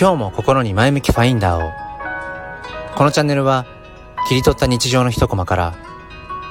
[0.00, 1.72] 今日も心に前向きファインダーを
[2.94, 3.66] このチャンネルは
[4.28, 5.74] 切り取った日常の一コマから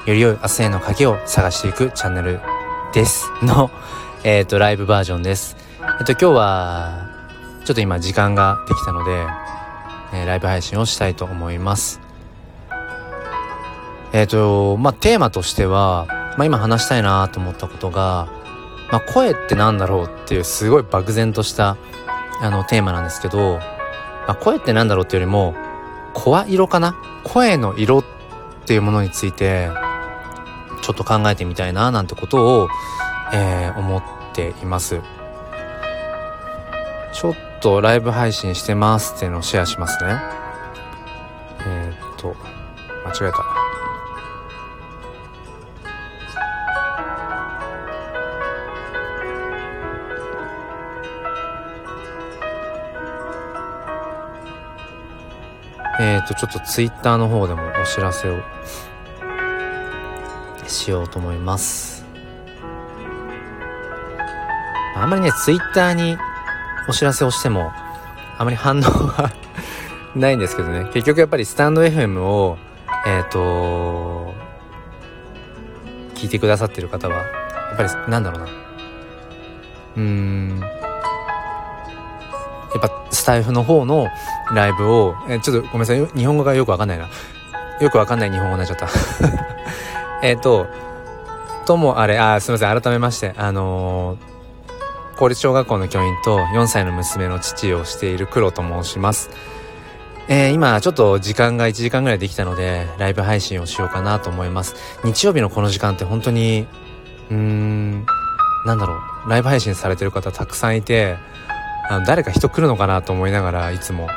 [0.04, 2.40] より良い明日への鍵を探していくチャンネル
[2.92, 3.70] ですの、
[4.22, 5.56] えっ、ー、と、ライブバージョンです。
[5.98, 7.08] えっ、と、今日は、
[7.64, 9.26] ちょっと今時間ができたので、
[10.12, 12.00] えー、ライブ配信をしたいと思います。
[14.12, 16.06] えっ、と、まあ、テーマとしては、
[16.36, 18.28] まあ、今話したいなと思ったことが、
[18.90, 21.76] まあ、声ってなんだろうっていうすごい漠然とした
[22.40, 23.58] あのテーマなんですけど、
[24.26, 25.54] まあ、声ってなんだろうっていうよりも
[26.14, 26.94] 声色かな？
[27.24, 28.04] 声の色っ
[28.66, 29.70] ていうものについて
[30.82, 32.68] ちょっと考えてみたいななんてことを、
[33.32, 34.02] えー、思っ
[34.34, 35.00] ています。
[37.12, 40.20] ちょっとライブ配信してますっていうのをシェアしますね。
[41.66, 42.36] えー、っと
[43.04, 43.57] 間違えた。
[56.00, 58.40] えっ、ー、と、ちょっとツイッターの方でもお知らせを
[60.66, 62.04] しようと思います。
[64.94, 66.16] あんまりね、ツイッターに
[66.88, 67.72] お知らせをしても、
[68.38, 69.30] あまり反応は
[70.14, 70.84] ないんですけどね。
[70.92, 72.58] 結局やっぱりスタンド FM を、
[73.06, 74.34] えっ、ー、と、
[76.14, 77.22] 聞いてくださってる方は、や
[77.74, 78.46] っぱりなんだろうな。
[79.96, 80.77] うーん、
[82.80, 84.08] やっぱスタイフの方の
[84.54, 87.08] ライブを、えちょっとごめんなさい、日本語がよくわかんないな。
[87.80, 88.88] よくわかんない日本語になっちゃった。
[90.22, 90.66] えっと、
[91.66, 99.30] ともあれ、あ、すみません、改めまして、あのー、公立小学校の教員と4歳の娘の父をしている黒と申します。
[100.30, 104.76] えー、今ちょっと時間が1時間ぐらいできたので、ライブ配信をしようかなと思います。
[105.04, 106.66] 日曜日のこの時間って本当に、
[107.30, 108.06] うーん、
[108.66, 111.16] なんだろう、ライブ配信されてる方たくさんいて、
[111.88, 114.08] あの誰か人来るのかなと思いながらいつも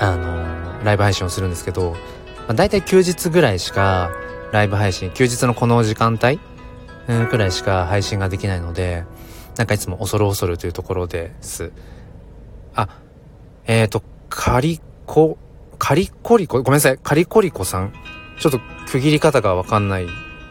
[0.00, 1.98] あのライブ配信をするんですけど、ま
[2.48, 4.10] あ、大体休日ぐらいしか
[4.52, 6.40] ライブ配信休日のこの時間帯
[7.08, 9.04] うんくらいしか配信ができないので
[9.56, 11.72] なんかいつも恐る恐るというところです。
[12.74, 12.88] あ
[13.66, 15.38] えっ、ー、とカリコ
[15.78, 16.62] カリコリコ？
[16.62, 16.98] ごめんなさい。
[16.98, 17.92] カリコリコさん？
[18.40, 18.60] ちょっと
[18.90, 20.06] 区切り方がわかんない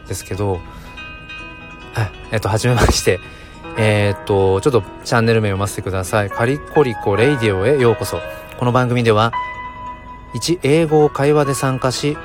[0.07, 0.59] ですけど
[2.31, 3.19] えっ、ー、とはじめまして。
[3.77, 6.29] えー、っと、ちょっとチャンネル名を読ませてください。
[6.29, 8.19] カリコリコレイディオへようこそ。
[8.57, 9.31] この番組では、
[10.33, 12.17] 1、英語を会話で参加し、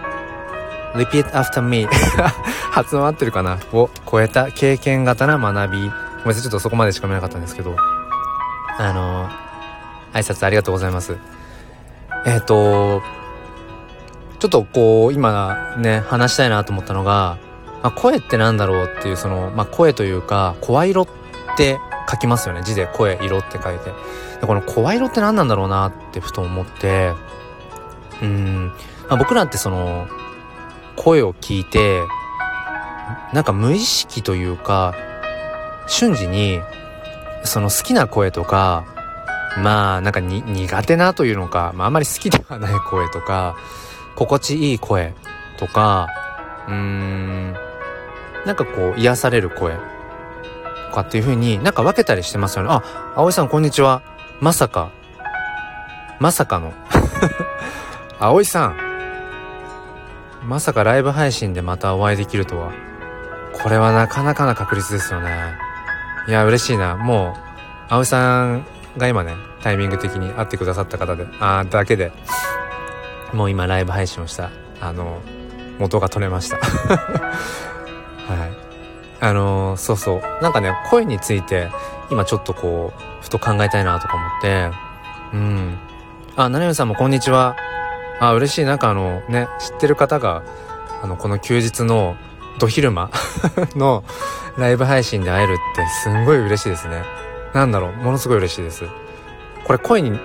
[0.95, 1.87] repeat after me
[2.73, 3.59] 発音合ってるかな？
[3.73, 5.79] を超えた経験型な学び。
[5.79, 5.93] ごめん
[6.29, 7.77] なさい、ちょっとそこまでしか見なかったんですけど、
[8.79, 9.29] あの、
[10.13, 11.17] 挨拶ありがとうございます。
[12.27, 13.03] えっ、と、
[14.41, 17.39] ちょっとこう、今ね、話したいなと思ったのが、
[17.83, 21.26] まあ、声ってなんだろうっていう、その、まあ、声というか、声色って
[21.57, 21.81] って
[22.11, 22.63] 書きますよね。
[22.63, 23.93] 字で声色って書いて。
[24.41, 27.13] でこの声色って何なんだろうなってふと思って。
[28.23, 28.73] うん、
[29.09, 30.07] まあ、僕らってその
[30.97, 32.01] 声を聞いて
[33.33, 34.95] なんか無意識というか
[35.87, 36.61] 瞬時に
[37.45, 38.87] その好きな声とか
[39.59, 43.57] まあなんかに苦手なというのか、まあ、あんまり好きではない声とか
[44.15, 45.15] 心地いい声
[45.59, 46.09] とか
[46.67, 47.55] うーん
[48.47, 49.77] なんかこう癒される声。
[50.93, 52.71] かっていう風になんか分けたりしてますよね。
[52.71, 52.83] あ、
[53.17, 54.03] 葵さんこんにちは。
[54.41, 54.91] まさか、
[56.19, 56.73] まさかの
[58.19, 58.77] 葵さん。
[60.47, 62.71] まさかライブ配信でまたお会いできるとは。
[63.63, 65.31] これはなかなかな確率ですよね。
[66.29, 66.97] いや、嬉しいな。
[66.97, 67.37] も
[67.89, 72.13] う、葵さんが今ね、タイミング的に会ってくださった方で、あだけで、
[73.33, 75.21] もう今ライブ配信をした、あの、
[75.79, 76.59] 元が取れました。
[78.29, 78.66] はい。
[79.21, 80.43] あのー、そうそう。
[80.43, 81.71] なんかね、声について、
[82.11, 84.71] 今ちょっとこう、ふと考えたいなとか思って、
[85.33, 85.79] うん。
[86.37, 87.57] あ、ななよさんもこんにちは。
[88.21, 88.65] あ、嬉しい。
[88.65, 90.43] なんかあの、ね、知ってる方が、
[91.03, 92.17] あの、この休日の、
[92.59, 93.11] ど昼間
[93.77, 94.03] の
[94.57, 97.03] ライブ配信で会えるってすんごい嬉しいですね。
[97.53, 98.85] なんだろう、ものすごい嬉しいです。
[99.65, 100.19] これ声に、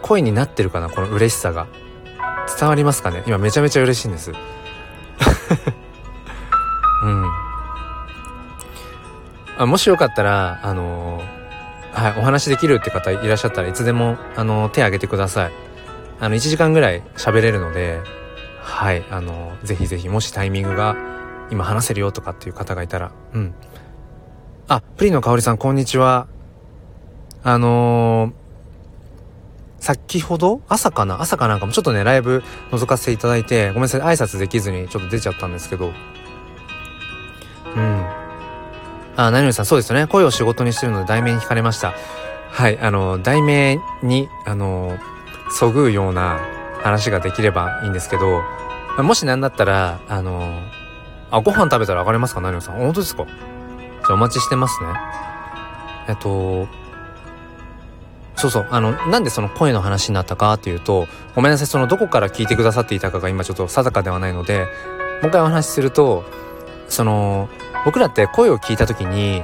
[0.00, 0.88] 声になってるかな？
[0.88, 1.66] この嬉しさが。
[2.58, 3.22] 伝わりますかね？
[3.26, 4.32] 今めちゃめちゃ嬉しいんです。
[9.60, 11.22] あもしよかったら、あの、
[11.92, 15.52] はい、お話できるって方いらっしゃったらいつでも、あの、手挙げてください。
[16.18, 18.00] あの、1時間ぐらい喋れるので、
[18.62, 20.96] はい、あの、ぜひぜひ、もしタイミングが
[21.50, 23.54] 今話せるよとかっていう方がいたら、うん。
[24.66, 26.26] あ、プリンの香りさん、こんにちは。
[27.42, 28.32] あの
[29.78, 31.22] 先ほど朝かな？
[31.22, 35.92] 朝かなんかもちょっとね、ライブ覗かせていただいて、ごめんなさい、挨拶できずにちょっと出ちゃったんですけど、
[37.76, 38.19] うん。
[39.26, 40.06] あ、何々さん、そうですよね。
[40.06, 41.94] 声を仕事にしてるので題名に惹かれました。
[42.50, 44.98] はい、あの、題名に、あの、
[45.50, 46.40] そぐうような
[46.82, 48.42] 話ができればいいんですけど、
[49.02, 50.60] もし何だったら、あの、
[51.30, 52.40] あ、ご飯食べたら上がれますか？
[52.40, 52.76] 何をさん。
[52.76, 53.24] 本当ですか？
[53.24, 53.34] じゃ
[54.10, 54.88] あお待ちしてますね。
[56.08, 56.66] えっと、
[58.34, 61.06] そうそう、あの、なんでその声の話になったかっていうと、
[61.36, 64.64] ごめんなさい、そのどこから聞いてくださっていたかが今ちょっと定かではないので、も
[65.24, 66.24] う一回お話しすると、
[66.88, 67.48] その、
[67.84, 69.42] 僕らって声を聞いた時に、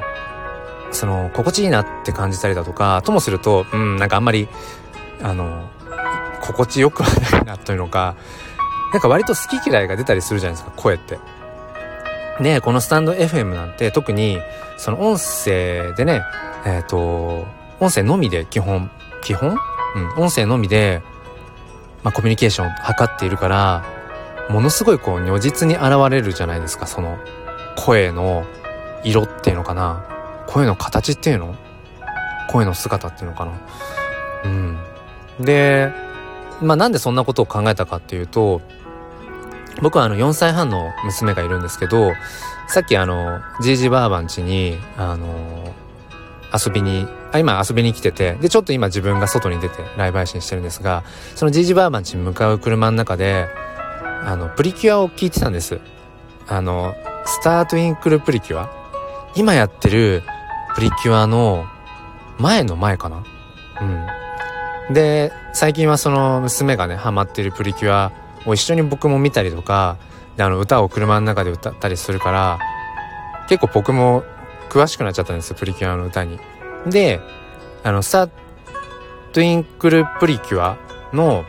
[0.93, 4.49] その、心地いいなって感じたりだとか、ともすると、うん、なんかあんまり、
[5.23, 5.69] あの、
[6.41, 8.15] 心地よくはないなというのか、
[8.93, 11.19] なんか割と好き嫌いが出たりするじゃないですか、声って。
[12.41, 14.41] で、このスタンド FM なんて特に、
[14.77, 16.23] その音声でね、
[16.65, 17.47] えっ、ー、と、
[17.81, 18.91] 音声のみで基本、
[19.23, 19.57] 基本？
[19.97, 21.03] うん、音声のみで、
[22.03, 23.85] まあコミュニケーションを図っているから、
[24.51, 27.19] ものすごいこう如実に現れるじゃないですか、その
[27.77, 28.45] 声の
[29.05, 30.05] 色っていうのかな？
[30.49, 31.55] 声の形っていうの？
[32.51, 33.53] 声の姿っていうのかな？
[34.45, 34.79] うん。
[35.41, 35.93] で、
[36.63, 38.61] まあなんでそんなことを考えたかっていうと、
[39.83, 42.13] 僕はあの4歳半の娘がいるんですけど、
[42.69, 45.75] さっきあの、じいじばあばん家に、あの、
[46.53, 53.49] 遊びに、あ、今遊びに来てて、で、ちょっと今自分が外に出てライブ配信してるんですが、そのじいじばあばん家に向かう車の中で、
[54.25, 55.79] あの、プリキュアを聞いてたんです。
[56.49, 56.95] あの、
[57.27, 58.71] スタートインクルプリキュア？
[59.35, 60.23] 今やってる
[60.75, 61.67] プリキュアの
[62.39, 63.25] 前の前かな？
[64.89, 64.95] うん。
[64.95, 68.13] で、最近はその娘がね、ハマってるプリキュア
[68.47, 69.97] を一緒に僕も見たりとか、
[70.37, 72.59] で、あの、歌を車の中で歌ったりするから、
[73.49, 74.23] 結構僕も
[74.69, 76.39] 詳しくなっちゃったんですよ、プリキュアの歌に。
[76.87, 77.21] で、
[77.83, 78.31] あの、スター
[79.33, 80.77] トインクルプリキュア
[81.13, 81.45] の、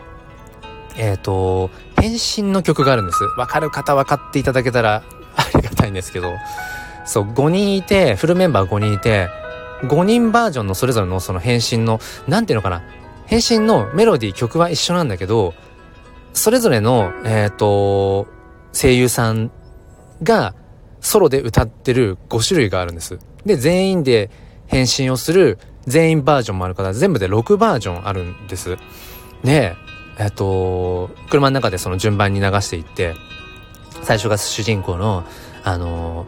[0.96, 1.70] えっ、ー、と、
[2.00, 3.24] 変身の曲があるんです。
[3.38, 5.04] わかる方分かっていただけたら
[5.38, 6.34] ありがたいんですけど、
[7.06, 9.30] そう、5人いて、フルメンバー5人いて、
[9.84, 12.84] 5人バージョンのそれぞれのその変身の、なんていうのかな、
[13.26, 15.54] 変身のメロディー曲は一緒なんだけど、
[16.34, 18.28] それぞれの、えっ、ー、と、
[18.74, 19.52] 声優さん
[20.24, 20.54] が
[21.02, 23.20] ソロで歌ってる5種類があるんです。
[23.46, 24.30] で、全員で
[24.68, 28.78] 変身をする全員バージョンもあるから、全部で6バージョンあるんです。
[29.44, 29.76] で、
[30.20, 33.14] えっ、ー、と、車の中でその順番に流していって、
[34.04, 35.24] 最初が主人公の、
[35.64, 36.26] あの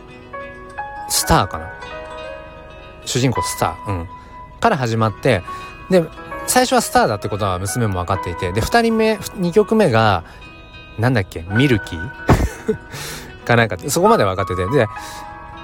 [1.09, 1.69] スターかな。
[3.05, 4.09] 主人公スター、うん。
[4.59, 5.41] から始まって、
[5.89, 6.03] で、
[6.47, 10.23] 最初はスターだってことは娘も分かっていて、で、二人目、二曲目が、
[10.97, 12.09] なんだっけ、ミルキー？
[13.45, 14.87] かなんかって、そこまで分かってて、で、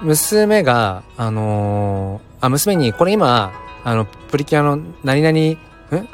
[0.01, 3.51] 娘が、あのー、あ、娘に、これ今、
[3.83, 6.07] あの、プリキュアの何々、ん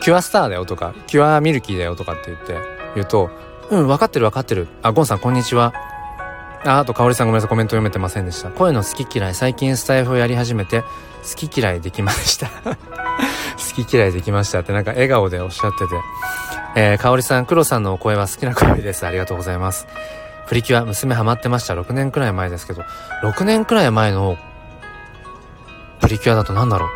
[0.00, 2.56] キュアスターだよとか、キュアミルキーだよとかって言って、
[2.94, 3.30] 言うと、
[3.70, 4.68] うん、分かってる分かってる。
[4.82, 5.72] あ、ゴンさんこんにちは。
[6.64, 8.50] あ、あと、かおりさんごめんなさい、コメント読めてませんでした。
[8.50, 15.94] 声の好き嫌い、最近スタイフをやり始めて、好き嫌いできました 好き嫌いできましたってなんか笑顔でおっしゃってて。
[16.76, 19.06] えー、かおりさん、黒さんのお声は好きな声です。
[19.06, 19.86] ありがとうございます。
[20.48, 21.74] プリキュア、娘ハマってました。
[21.74, 22.82] 6年くらい前ですけど、
[23.22, 24.36] 6年くらい前の
[26.00, 26.88] プリキュアだとなんだろう。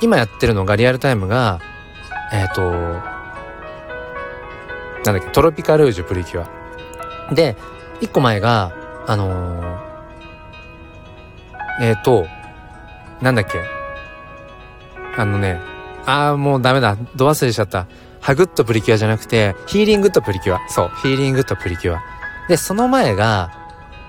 [0.00, 1.60] 今やってるのがリアルタイムが、
[2.32, 3.15] えっ、ー、と、
[5.06, 6.46] なんだっけ、トロピカルージュプリキュ
[7.30, 7.34] ア。
[7.34, 7.56] で、
[8.00, 8.72] 1個前が、
[9.06, 9.78] あのー、
[11.82, 12.26] えっ、ー、と、
[13.20, 13.60] なんだっけ、
[15.16, 15.60] あのね、
[16.04, 16.96] ああ、もうダメだ。
[17.16, 17.86] ド忘れしちゃった。
[18.20, 20.68] ハグッとプリキュアじゃなくて、ヒーリングとプリキュア。
[20.68, 22.02] そう、ヒーリングとプリキュア。
[22.48, 23.50] で、その前が、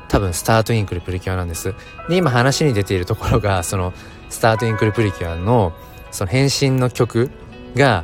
[0.10, 1.74] 多分スタートインクルプリキュアなんです。
[2.10, 3.93] で、今話に出ているところが、その、
[4.29, 5.74] スタートインクルプリキュアの、
[6.12, 7.29] その変身の曲
[7.75, 8.03] が、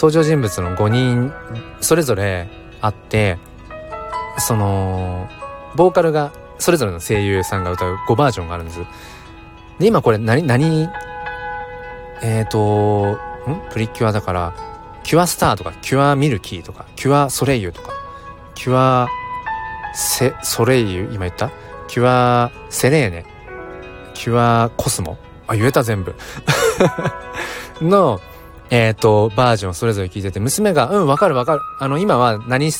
[0.00, 1.30] 登場人物の5人、
[1.82, 2.48] それぞれ
[2.80, 3.36] あって、
[4.38, 5.28] その、
[5.76, 8.80] ボーカルが、それぞれの声優さんが歌う5バージョンがあるんです。
[9.78, 10.88] で、今これ何、何、
[12.22, 13.60] えっ、ー、と、ん？
[13.70, 14.54] プリキュアだから、
[15.02, 17.92] キュアスターとか、キュアミルキーとか、キュアソレイユとか、
[18.54, 19.06] キュア
[19.94, 21.50] セ、ソレイユ、今言った？
[21.88, 23.26] キュアセレーネ、
[24.14, 25.18] キュアコスモ？
[25.46, 26.14] あ、言えた全部。
[27.82, 28.18] の、
[28.70, 31.60] えっ、ー、と、バージョンそれぞれ聞いてて、娘が、うん、わかるわかる。
[31.80, 32.70] あの、今は何、ん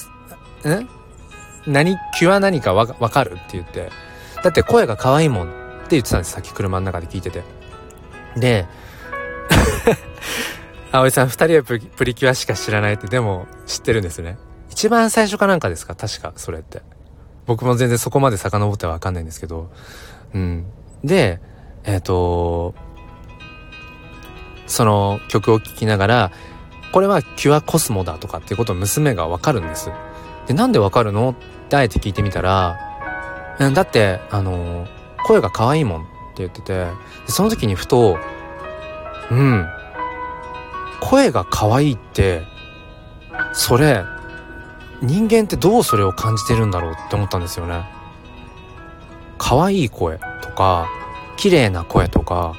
[1.66, 3.90] 何、キュア何かわかるって言って。
[4.42, 5.50] だって声が可愛いもんっ
[5.82, 7.42] て言ってたんです、さっき車の中で聞いてて。
[8.36, 8.66] で、
[10.92, 14.38] 葵さん二人はプリキュアしか知らないってでも知ってるんですね。
[14.70, 15.94] 一番最初かなんかですか？
[15.94, 16.82] 確か、それって。
[17.46, 19.70] 僕も全然そこまで遡ってはわかんないんですけど。
[20.34, 20.66] うん。
[21.04, 21.40] で、
[21.84, 22.74] えっ、ー、と、
[24.70, 26.30] その曲を聴きながら、
[26.92, 29.90] これはキュアコスモだとかっていうことを娘がわかるんです。
[30.46, 31.30] で、なんでわかるの？
[31.30, 32.78] ってあえて聞いてみたら、
[33.58, 34.86] うんだって、あの、
[35.26, 36.08] 声が可愛いもんって
[36.38, 36.86] 言ってて、
[37.26, 38.16] その時にふと、
[39.30, 39.68] うん、
[41.00, 42.42] 声が可愛いって
[43.52, 44.04] それ
[45.02, 47.84] 人間ってどうそれを感じてるんだろうって思ったんですよね
[49.38, 50.88] 可愛い声とか
[51.36, 52.54] 綺麗な声とか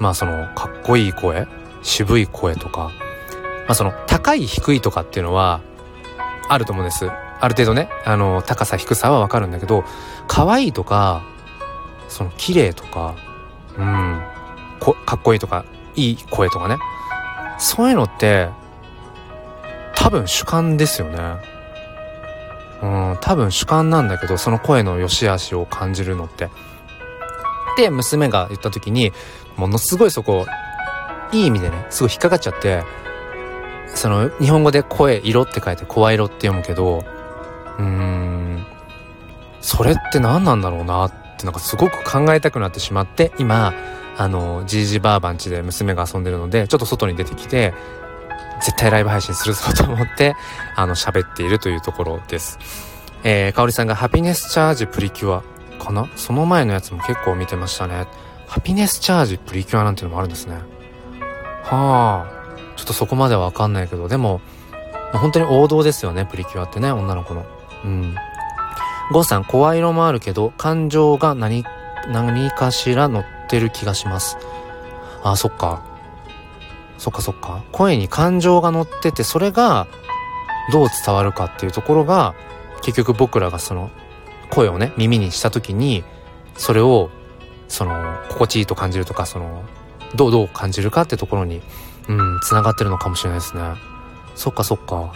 [0.00, 1.46] まあそのかっこいい声
[1.82, 2.90] 渋い声とか
[3.66, 5.60] まあその高い低いとかっていうのは
[6.48, 7.08] あると思うんです。
[7.42, 9.84] ある程度ねあの高さ低さはわかるんだけど
[10.26, 11.22] 可愛いとか
[12.08, 13.14] その綺麗とか
[13.78, 14.22] うん
[15.06, 15.64] かっこいいとか
[15.94, 16.76] いい声とかね。
[17.58, 18.48] そういうのって
[19.94, 21.18] 多分主観ですよね。
[22.82, 26.48] うん多分主観なんだけどその声の良し悪しを感じるのって。
[27.76, 29.12] で娘が言った時に
[29.56, 30.46] ものすごいそこ
[31.32, 32.82] いい意味でねすごい引っかかっちゃって
[33.94, 37.04] その日本語で声色って書いて声色って読むけど
[37.78, 38.66] うーん
[39.60, 43.74] それって何なんだろうなってなんかすごく考えたくなってしまって今
[44.16, 47.74] あのじいじばあばんちで娘が遊んでるのでちょっと外に出てきて
[48.62, 50.34] 絶対ライブ配信するぞと思って
[50.76, 52.58] あの喋っているというところです。
[53.22, 55.42] えー、かおりさんがハピネスチャージプリキュア。
[55.80, 56.08] かな？
[56.14, 58.06] その前のやつも結構見てましたね。
[58.46, 60.54] ハピネスチャージプリキュアなんていうのもあるんですね。
[61.64, 62.76] はあ。
[62.76, 64.08] ちょっとそこまではわかんないけど。
[64.08, 64.40] でも
[65.12, 67.44] 本当に王道ですよねプリキュアってね女の子の。
[67.84, 68.14] うん。
[69.12, 71.64] ゴーさん声色もあるけど感情が何
[72.08, 74.36] 何かしら乗ってる気がします。
[75.22, 75.82] あそっか。
[76.96, 77.62] そっかそっか。
[77.72, 79.86] 声に感情が乗っててそれが
[80.72, 82.34] どう伝わるかっていうところが
[82.82, 83.90] 結局僕らがその
[84.50, 86.04] 声をね耳にした時に
[86.56, 87.10] それを
[87.68, 89.62] その心地いいと感じるとかその
[90.14, 91.62] どうどう感じるかってところに
[92.08, 93.62] うん繋がってるのかもしれないですね。
[94.34, 95.12] そっかそっか。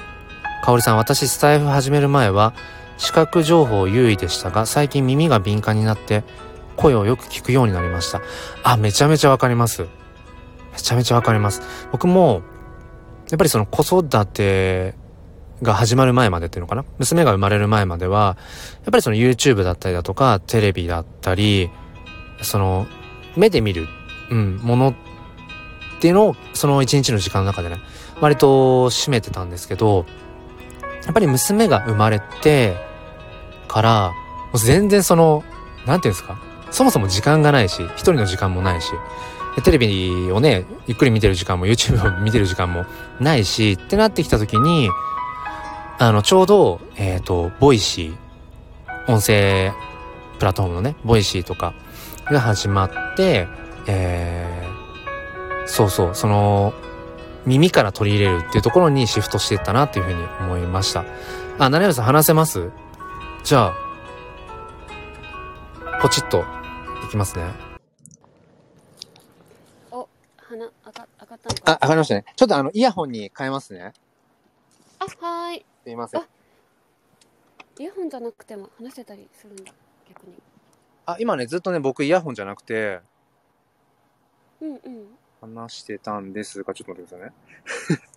[0.63, 2.55] かおりさん私スタイフ始める前は
[2.97, 6.25] 視覚情報優位でしたが最近耳が敏感になって
[6.77, 8.23] 声をよく聞くようになりました。
[8.63, 9.87] あめちゃめちゃわかります。
[10.73, 11.63] めちゃめちゃわかります。
[11.93, 12.43] 僕も
[13.31, 14.95] やっぱりその子育て
[15.63, 16.85] が始まる前までっていうのかな？
[16.99, 18.37] 娘が生まれる前までは
[18.85, 21.71] やっぱりその YouTube だったりだとかテレビだったり
[22.43, 22.87] その
[23.37, 23.87] 目で見る、
[24.31, 24.95] うん、ものっ
[26.01, 27.79] ていうのをその一日の時間の中でね
[28.21, 30.07] 割と占めてたんですけど
[31.05, 32.77] やっぱり娘が生まれて
[33.69, 35.45] からもう全然その
[35.87, 36.41] 何て言うんですか？
[36.71, 38.91] そもそも時間がないし一人の時間もないし
[39.63, 42.85] テレビをねゆっくり見てる時間も YouTube を見てる時間も
[43.21, 44.91] ないしってなってきた時に
[45.99, 49.73] あのちょうどえっ、ー、とボイシー音声
[50.39, 51.75] プラットフォームのねボイシーとか
[52.27, 53.47] が始まって
[53.87, 56.73] えー、そうそうその
[57.47, 61.05] 耳から取り入れるっていうところにシフトしていったなっていうふうに思いました。
[61.59, 62.71] あ、ななゆうさん話せます？
[63.45, 63.75] じゃあ、
[66.01, 66.43] ポチッと
[67.05, 67.45] いきますね。
[69.91, 70.09] お、
[70.39, 72.25] 鼻、あか、あかったのかあ、上がりましたね。
[72.35, 73.93] ちょっとあの、イヤホンに変えますね。
[74.99, 75.91] あ、はーい。
[75.91, 76.23] すいません。
[77.79, 79.73] イヤホンじゃなくても話せたりするんだ、
[80.09, 80.35] 逆に。
[81.07, 83.01] あ、今ね、ずっとね、僕イヤホンじゃなくて、
[84.61, 85.07] うんうん。
[85.41, 88.01] 話してたんですが、ちょっと待ってくださいね。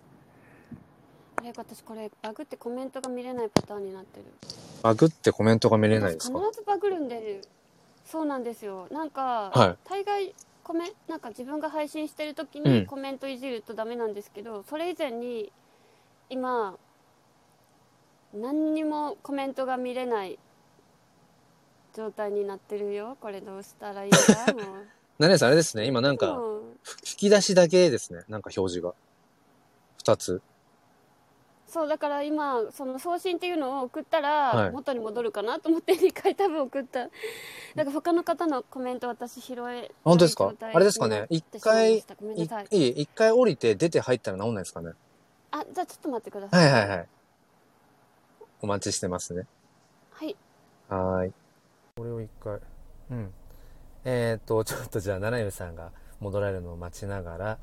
[1.36, 4.24] あれ、私これ、バグってコメントが見れないパターンになってる。
[4.82, 6.38] バグってコメントが見れないですか？
[6.38, 7.42] 必ずバグるんで、
[8.04, 8.86] そうなんですよ。
[8.90, 10.34] なんか、はい、大概、
[10.64, 15.50] コメなんか自分が配信してる時にコメントいじるとダメなんですけど、うん、それ以前に
[16.28, 16.78] 今
[18.34, 20.38] 何にもコメントが見れない
[21.94, 23.16] 状態になってるよ。
[23.20, 24.52] これどうしたらいいんだ？
[24.52, 24.64] もう
[25.18, 25.86] 何ですあれですね。
[25.86, 26.38] 今なんか
[26.84, 28.24] 吹き出しだけですね。
[28.28, 28.94] なんか表示が。
[30.04, 30.42] 2つ。
[31.66, 37.00] そうだから今その送信っていうのを送ったら元に戻るかなと思って2回多分送った。
[37.00, 37.10] だか
[37.84, 40.52] ら他の方のコメント私拾え本当ですか？
[40.60, 41.26] あれですかね？
[41.28, 42.02] 一回い
[42.70, 44.92] い一回降りて出て入ったら治んないですかね？
[45.50, 46.72] あじゃあちょっと待ってください。
[46.72, 47.08] はいはいはい
[48.60, 49.46] お待ちしてますね
[50.10, 50.36] はい
[50.88, 51.32] はい
[51.96, 52.58] これを一回
[53.10, 53.32] うん
[54.04, 57.58] えっ、ー、と、 ちょっとじゃあ、七海さんが戻られるのを待ちながら、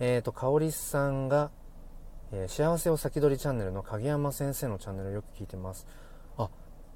[0.00, 1.50] えっ、ー、と、かおりさんが、
[2.32, 5.86] えー、幸せを先取りチャンネルの影山先生のチャンネルをよく聞いてます。
[6.38, 6.48] あ、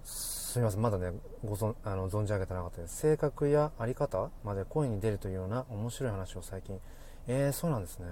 [0.05, 0.81] すみません。
[0.81, 1.13] まだね、
[1.45, 2.97] ご存、あの、存じ上げてなかったです。
[2.97, 6.81] 性格やあり方まで声に出るというような面白い話を最近。
[7.27, 8.07] えー、そうなんですね。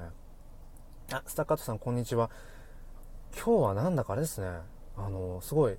[1.12, 2.30] あ、スタッカートさん、こんにちは。
[3.35, 4.75] 今日はなんだかあれですね。
[4.97, 5.76] あの、すごい、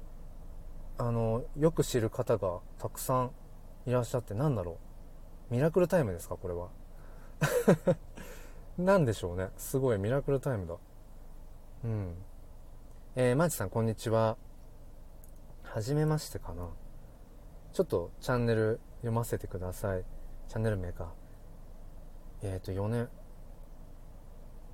[0.97, 3.31] あの、よく知る方がたくさん
[3.85, 4.77] いらっしゃって、なんだろ
[5.51, 5.53] う。
[5.53, 6.69] ミラクルタイムですかこれは。
[8.77, 9.49] 何でしょうね。
[9.57, 10.75] すごいミラクルタイムだ。
[11.85, 12.15] うん。
[13.15, 14.37] えー、マーチさんこんにちは。
[15.63, 16.69] はじめましてかな。
[17.73, 20.03] ちょっとチャンネル読ませてください。
[20.49, 21.13] チャンネル名か。
[22.41, 23.09] えっ、ー、と4年。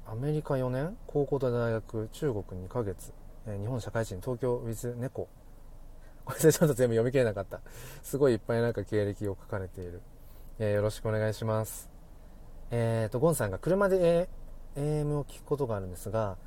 [0.06, 0.98] アメリカ4年？
[1.08, 2.10] 高校と大学？
[2.12, 3.14] 中国2ヶ月、
[3.48, 5.28] え日本社会人東京 with 猫。
[6.26, 7.60] これでちょっと全部読み切れなかった。
[8.02, 10.02] すごいいっぱいなんか経歴を書かれている、
[10.60, 11.90] えーよろしくお願いします。
[12.72, 14.30] えーとゴンさんが車で、
[14.76, 16.38] A- AM を聞くことがあるんですが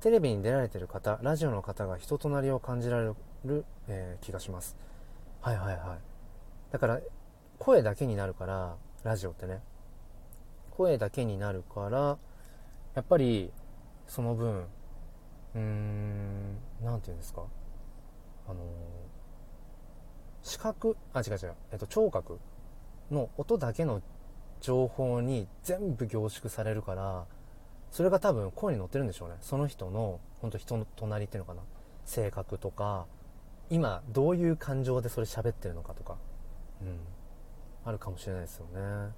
[0.00, 3.12] テレビに出られてる方ラジオの方が人となりを感じられ
[3.44, 4.76] る、えー気がします。
[5.42, 5.98] はいはいはい。
[6.72, 7.00] だから
[7.58, 9.60] 声だけになるからラジオってね。
[10.70, 12.18] 声だけになるから
[12.94, 13.50] やっぱり
[14.06, 14.66] その分
[15.56, 17.42] うーんなんていうんですか？
[18.48, 18.62] あのー
[20.42, 20.96] 視覚？
[21.12, 22.38] あ違う違う、えっと、聴覚？
[23.10, 24.02] の音だけの
[24.60, 27.24] 情報に全部凝縮されるから
[27.90, 29.36] それが多分声に乗ってるんでしょうね。
[29.40, 31.62] その人の本当人の隣っていうのかな？
[32.04, 33.06] 性格とか
[33.70, 36.16] 今どういう感情でそれ喋ってるのかとか。
[36.82, 36.98] うん。
[37.84, 39.12] あるかもしれないですよね。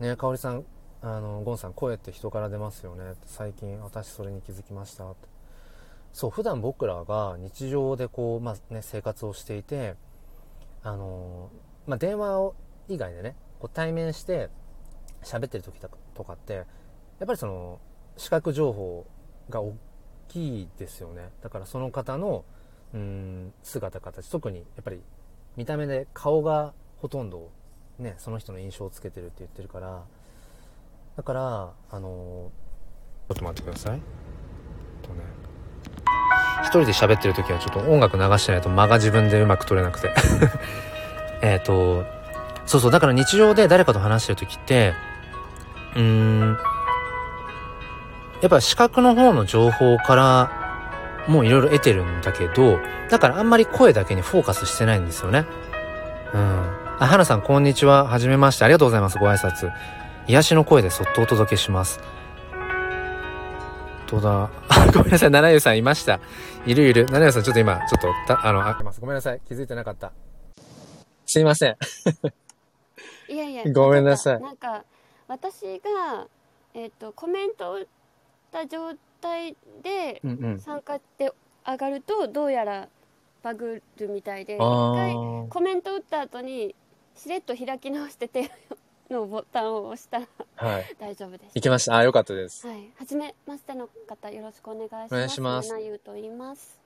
[0.00, 0.64] ねえかおりさん
[1.00, 3.14] あのゴンさん声って人から出ますよね。
[3.26, 5.28] 最近私それに気づきましたって。
[6.12, 9.94] そう普段僕らが日常でこう、まあね、生活をしていて
[10.82, 11.50] あの
[11.86, 12.54] まあ、電話を
[12.88, 14.48] 以外でねこう対面して
[15.22, 17.80] 喋ってる時とかとかってやっぱりその
[18.16, 19.06] 視覚情報
[19.50, 19.76] が大
[20.28, 21.30] きいですよね。
[21.42, 22.44] だからその方の
[22.94, 25.02] うん姿形特にやっぱり
[25.56, 27.50] 見た目で顔がほとんど
[27.98, 30.04] ねその人の印象をつけてるって言ってるから
[31.18, 32.52] だからあの
[33.28, 34.00] ちょっと待ってください。
[35.02, 35.24] とね。
[36.62, 40.14] 一人で喋ってる時はちょっと音楽流してないと間が自分でうまく取れなくて。
[41.42, 42.04] えっと
[42.66, 44.94] そうそうだから日常で誰かと話してる時って
[45.96, 46.58] うーん
[48.40, 50.50] やっぱ視覚の方の情報から
[51.26, 52.78] もういろいろ得てるんだけど
[53.10, 55.46] だからあんまり声だけにフォーカスしてないんですよね。
[56.32, 56.76] うん。
[57.00, 58.04] あ花さんこんにちは。
[58.04, 58.64] はじめまして。
[58.64, 59.18] ありがとうございます。
[59.18, 59.72] ご挨拶。
[60.28, 62.00] 癒しの声でそっとお届けします。
[64.06, 64.50] どうだ？
[64.68, 65.30] あごめんなさい。
[65.30, 66.20] 七湯さんいました。
[66.66, 67.06] いるいる。
[67.06, 69.40] 七湯さんちょっと今ちょっとたあのあごめんなさい。
[69.46, 70.12] 気づいてなかった。
[71.26, 71.76] すいません。
[73.28, 74.40] いやいやごめんなさい。
[74.40, 74.84] なんか
[75.26, 76.26] 私が、
[76.74, 77.86] えっとコメントを打っ
[78.50, 80.20] た状態で
[80.58, 81.32] 参加って
[81.66, 82.88] 上がるとどうやら
[83.42, 86.74] バグるみたいで一あ回ーコメント打った後に
[87.14, 88.50] しれっと開き直して手
[89.10, 90.94] のボタンを押したらはい。
[90.98, 91.52] 大丈夫です。
[91.54, 91.96] 行きました。
[91.96, 92.66] あよかったです。
[92.66, 95.14] はい、はじめましての方よろしくお願いします。
[95.14, 95.72] お願いします。
[95.72, 96.78] なゆうと言います。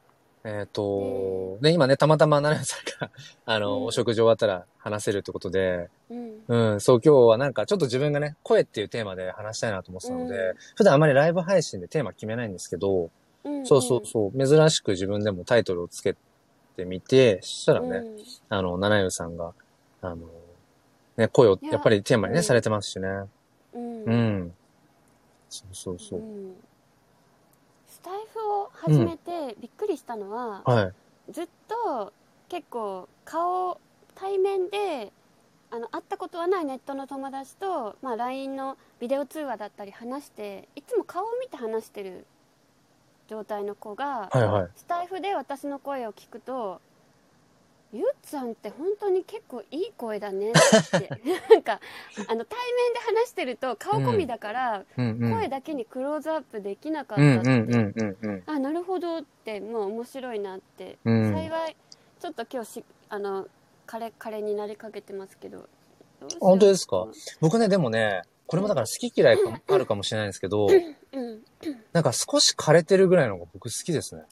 [0.44, 3.12] えっ、と、で、今ね、たまたま奈良さんが、
[3.46, 3.84] あの、うん。
[3.84, 6.42] お食事終わったら話せるってことで、うん。
[6.48, 10.56] うん、そう、今日はなんかちょっと自分がね、声っていうテーマで話したいなと思ってたので、うん。
[10.74, 13.10] 普段あまりライブ配信でテーマ決めないんですけど、
[13.44, 16.16] うんそうそうそう、珍しく自分でもタイトルをつけ
[16.76, 18.16] てみて、そしたらね、うん。
[18.48, 19.52] あの、七湯さんが、
[20.00, 20.26] あの、
[21.16, 23.08] ね、声をいややっぱりテーマにね、うんされてますしね。
[23.74, 24.54] うんうん。
[25.48, 26.22] そうそうそうう。
[26.22, 26.54] ん
[27.86, 30.92] スタイフを始めてびっくりしたのは、は
[31.28, 31.32] い。
[31.32, 32.12] ずっと
[32.48, 33.80] 結構顔
[34.14, 35.12] 対面で
[35.70, 42.26] あの会ったことはないネットの友達と、まあ、LINE のビデオ通話だったり話していつも顔を見て話してる
[43.28, 44.68] 状態の子が、はいはい。
[44.76, 46.80] スタイフで私の声を聞くと
[47.92, 50.52] 「ゆっちゃんって本当に結構いい声だね」っ
[51.00, 51.10] て。
[51.50, 51.78] なんか
[52.26, 55.18] あの対面で話してると顔込みだから、うん。
[55.20, 55.32] うん。
[55.32, 58.42] 声だけにクローズアップできなかったうんって。
[58.46, 61.32] あなるほどってもう面白いなって、うん。
[61.34, 61.76] 幸い
[62.20, 63.46] ちょっと今日しあの
[63.86, 65.68] 彼彼になりかけてますけど
[66.40, 67.06] 本当ですか？
[67.40, 69.36] 僕ね、でもね、これもだから好き嫌い
[69.68, 70.68] あるかもしれないんですけど、
[71.12, 71.44] うん。
[71.92, 74.22] なんか少し枯れてるぐらいの方が僕好きですね。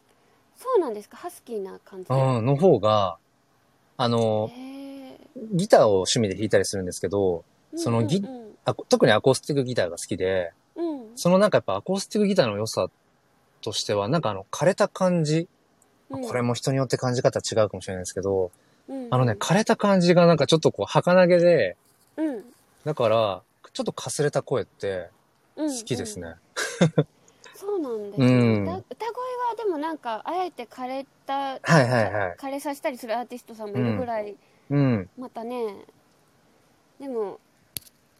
[0.57, 1.17] そうなんですか？
[1.17, 3.19] ハスキーな感じで、うん、の方が、
[4.03, 4.51] あの、
[5.53, 7.45] ギターを趣味で弾いたりするんですけど、
[7.77, 8.57] そのギうん。
[8.65, 11.03] あ特にアコースティックギターが好きで、うん。
[11.03, 12.89] うんそのなんかやっぱアコースティックギターの良さ
[13.61, 15.49] としては、なんかあの枯れた感じ、
[16.09, 16.23] うん。
[16.23, 18.51] これも人によって感じ方違うかもしれないですけど、
[18.89, 19.09] うん。
[19.11, 21.77] あのね、枯れた感じがなんかちょっとこう儚げで、
[22.17, 22.45] うん。
[22.87, 23.43] だから、
[23.75, 25.11] ちょっとかすれた声って
[25.57, 25.69] うん。
[25.69, 26.37] 好きですね。
[27.83, 32.37] そうなんですよ、うん歌歌声はでもなんかあえて枯れたはいはいはい。
[32.39, 34.37] 枯れさせたりするアーティストさんもいるぐらい、
[34.71, 35.09] うん。
[35.19, 35.85] またね
[36.99, 37.39] でも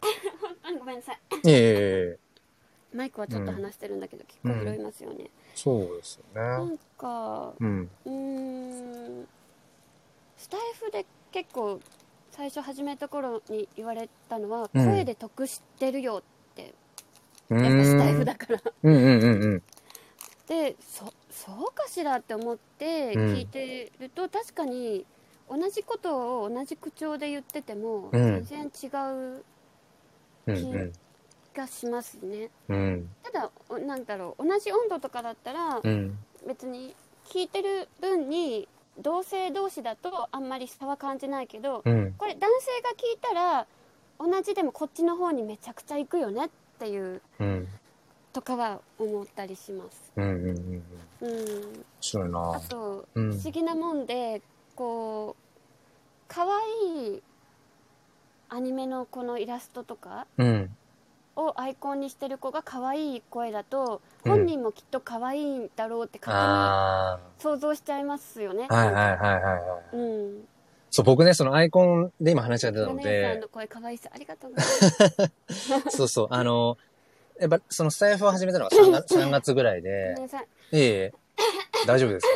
[0.79, 1.19] ごめんなさい。
[2.93, 6.41] マイクはちょっと離してるんだけど、結構拾いますよね、そうですよね。
[6.41, 7.89] なんかうん。
[10.37, 11.79] スタイフで結構
[12.31, 16.73] 最初始めた頃に言われたのは、うん声で得してるよってう
[17.55, 19.63] やっぱスタイフだからうんうんうんうん。
[20.47, 25.05] でそそうかしらって思ってうん聞いてると、確かに
[25.49, 28.87] 同じことを同じ口調で言っててもうん全然違
[29.37, 29.43] う
[30.47, 30.93] うんうん。
[31.53, 33.09] がしますねうん。
[33.23, 36.17] ただおなんだろう同じ温度とかだったらうん。
[36.47, 38.67] 別に聞いてる分に
[38.99, 42.13] 同性同士だとあんまり差は感じないけどうん。
[42.17, 43.67] これ男性が聞いたら
[44.19, 46.53] 同じでもこっちの方にめちゃくちゃ行くよねって
[46.85, 47.67] いううん。
[48.33, 50.11] とかは思ったりします。
[50.15, 50.23] うん。
[50.23, 50.47] うん。
[50.47, 50.53] うん。
[50.53, 50.83] 面
[51.21, 54.41] うん、白いなあと、うん不思議なもんで
[54.75, 55.43] こう
[56.27, 57.23] 可愛い
[58.49, 60.69] アニメのこのイラストとかうん。
[61.37, 68.67] をアイコンにしてる子が可愛い声だとうん本人もきっと可愛いんだろうって勝あ手に想像しちゃいますよね。
[68.69, 68.75] あ。
[68.75, 69.59] はいはいはいはいは
[69.93, 69.97] い。
[69.97, 69.97] う
[70.41, 70.47] ん。
[70.91, 74.09] そう、僕ね、そのアイコンで今話が出たの米谷さんでの、声可愛いです。
[74.13, 75.95] ありがとうございます。
[75.97, 76.77] そうそう、あの、
[77.39, 80.43] やっぱそのスタイフを始めたのが 3, 月 3月ぐらいごめんで、なさい。
[80.43, 81.13] いえいえ、
[81.87, 82.27] 大丈夫です。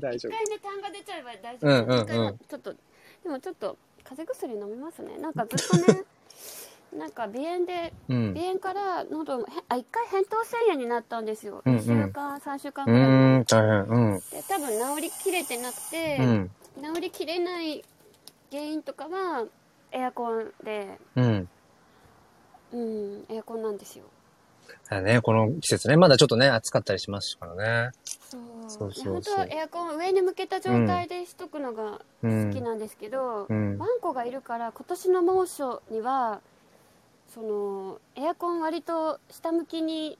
[0.00, 0.32] 大丈夫。
[0.32, 1.70] 一回ね単が出ちゃえば大丈夫。
[1.70, 2.74] うんうんうんちょっと
[3.22, 5.16] でもちょっと風邪薬飲みますね。
[5.18, 6.02] なんかずっとね
[6.92, 8.34] なんか鼻炎でうん。
[8.34, 11.62] 鼻炎から喉あ一回扁桃腺炎になったんですよ。
[11.64, 13.02] うんうん2週間3週間うぐらい。
[13.02, 13.84] ーん、大変。
[13.84, 14.18] うん。
[14.18, 16.50] で多分治りきれてなくて、うん。
[17.12, 17.84] 治りきれない
[18.50, 19.46] 原因とかは
[19.92, 21.48] エアコンで、うん。
[22.72, 24.04] うんエアコンなんですよ。
[24.88, 27.90] だね、この季節ね、まだちょっとね、暑かったりしますからね。
[28.24, 32.50] そうそうそうそういや本当はエアコン上に向けた状態でしとくのがうん。
[32.50, 36.40] 好きなんですけど、うんワンコがいるから今年の猛暑には
[37.34, 40.18] そのエアコン割と下向きに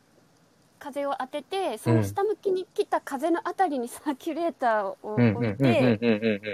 [0.83, 5.99] 風を当ててその下向きに来た風のあたりにサーキュレーターを置いて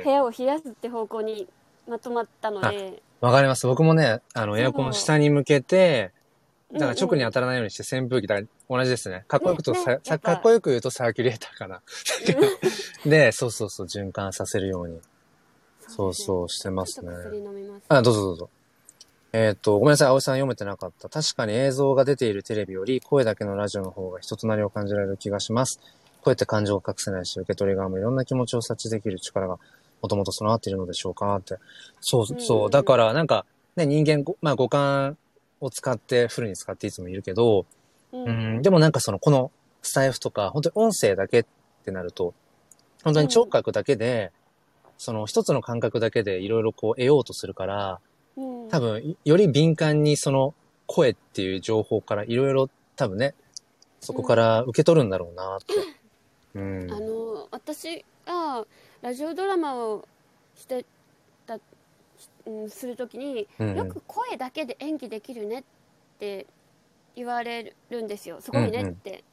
[0.05, 1.49] 部屋を冷やすって方向に
[1.89, 3.67] まとまったのでわかります。
[3.67, 6.13] 僕もね、あの、エアコンを下に向けて、
[6.73, 9.25] だから直に当たたらないようにして扇風機、だから同じですね。
[9.27, 11.83] かっこよくとさ、ねねかっこよく言うとサーキュレーターかな。
[13.05, 15.01] で、そうそうそう、循環させるように。
[15.89, 17.11] そうそうしてますね
[17.89, 18.51] あ、どうぞどうぞ。
[19.33, 21.11] えっ、と、ごめんなさい、葵さん読めてなかった。
[21.11, 25.81] 確かに映像が出ているテレビより声だけのラジオの方が人となりを感じられる気がします。
[26.23, 29.59] 声って感情を隠せないし、受け取り側もいろんな気持ちを察知できる力が
[30.01, 31.57] もともと備わっているのでしょうかって。
[32.01, 32.71] そううんうんそうう。
[32.71, 33.45] だから、なんか、
[33.77, 35.19] ね、人間ご、まあ五感
[35.61, 37.67] を使って、フルに使っていつもいるけど、
[38.13, 39.51] うんうん、でもなんかその、この
[39.83, 41.45] スタイフとか、本当に音声だけっ
[41.85, 42.33] てなると、
[43.05, 44.33] 本当に聴覚だけで、
[44.97, 48.08] その一つの感覚だけでいろいろこう得ようとするから、うん
[48.71, 50.55] 多分、より敏感にその
[50.87, 53.35] 声っていう情報からいろいろ多分ね、
[54.01, 55.75] そこから受け取るんだろうなって。
[56.55, 56.93] うん。
[56.93, 58.67] あの私が
[59.03, 60.07] ラジオドラマを
[60.57, 60.85] して
[61.47, 61.59] た、
[62.47, 63.77] うん、するときに、うん。
[63.77, 65.65] よく声だけで演技できるねっ
[66.19, 66.47] て
[67.17, 68.41] 言われるんですよ。
[68.41, 69.25] すごいねって、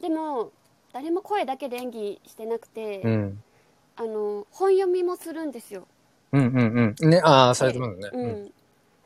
[0.00, 0.50] でも
[0.92, 3.42] 誰も声だけで演技してなくて、うん。
[3.96, 5.86] あの本読みもするんですよ、
[6.32, 7.10] うんうんうん。
[7.10, 8.10] ね、ああ、されてますね。
[8.12, 8.52] うん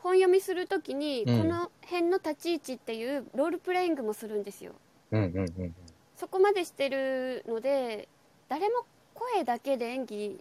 [0.05, 4.73] 本読みするときに、うんこの辺の立ち位置っていうロールプレイングもするんですよ
[5.11, 5.75] うんうんうん
[6.15, 8.07] そこまでしてるので
[8.47, 8.85] 誰も
[9.15, 10.39] 声だけで演技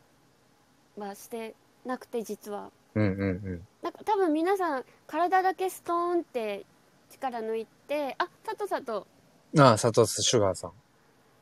[0.99, 1.55] はして
[1.87, 3.05] なくて実はうん。
[3.05, 3.67] うんうんうん。
[3.83, 6.67] なんか多分皆さん体だけストーンって
[7.11, 9.07] 力抜いてあ佐藤佐藤
[9.63, 10.73] ああ、佐藤シュガーさん。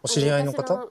[0.05, 0.63] お知り合いの方？
[0.63, 0.89] 私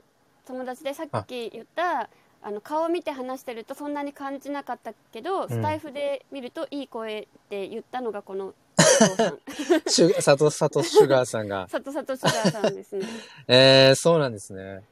[0.47, 2.09] 友達でさっき言った
[2.43, 8.53] あの顔を見て話してるとそんなに感じなかったけど、スタイフで見るといい声って言ったのがこの
[9.87, 11.67] シシュガーさんが。
[11.69, 13.07] シュガーさんですね
[13.47, 14.83] えー、そうなんですね。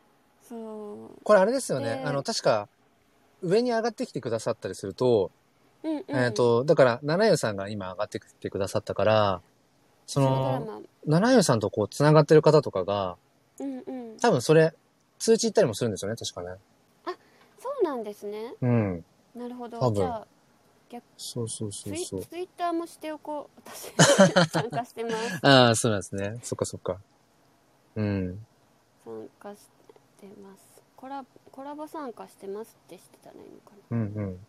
[0.47, 1.97] そうこれあれですよね。
[1.97, 2.67] であの、確か、
[3.41, 5.31] 上に上がってきてくださったりすると、
[5.83, 9.41] うんうんえっ、と、だから、七湯さんが今上がってきてくださったから、
[10.05, 13.17] その、マ七湯さんとこう、繋がってる方とかが、
[13.59, 14.73] うんうん多分それ、
[15.17, 16.57] 通知行ったりもするんですよね、確かね。
[17.89, 19.05] なんですねうん。
[19.35, 20.27] なるほど多分じゃあ
[21.17, 22.25] そうそうそツイうそう。
[22.25, 23.91] ツイッターもしておこう 私
[24.49, 26.39] 参加してます ああ、そうなんですね。
[26.43, 26.99] そっかそっか。
[27.95, 28.45] うん。
[29.05, 29.61] 参加し
[30.19, 34.39] てますコラコラボ参加してますってしてたらいいのかなうんうん。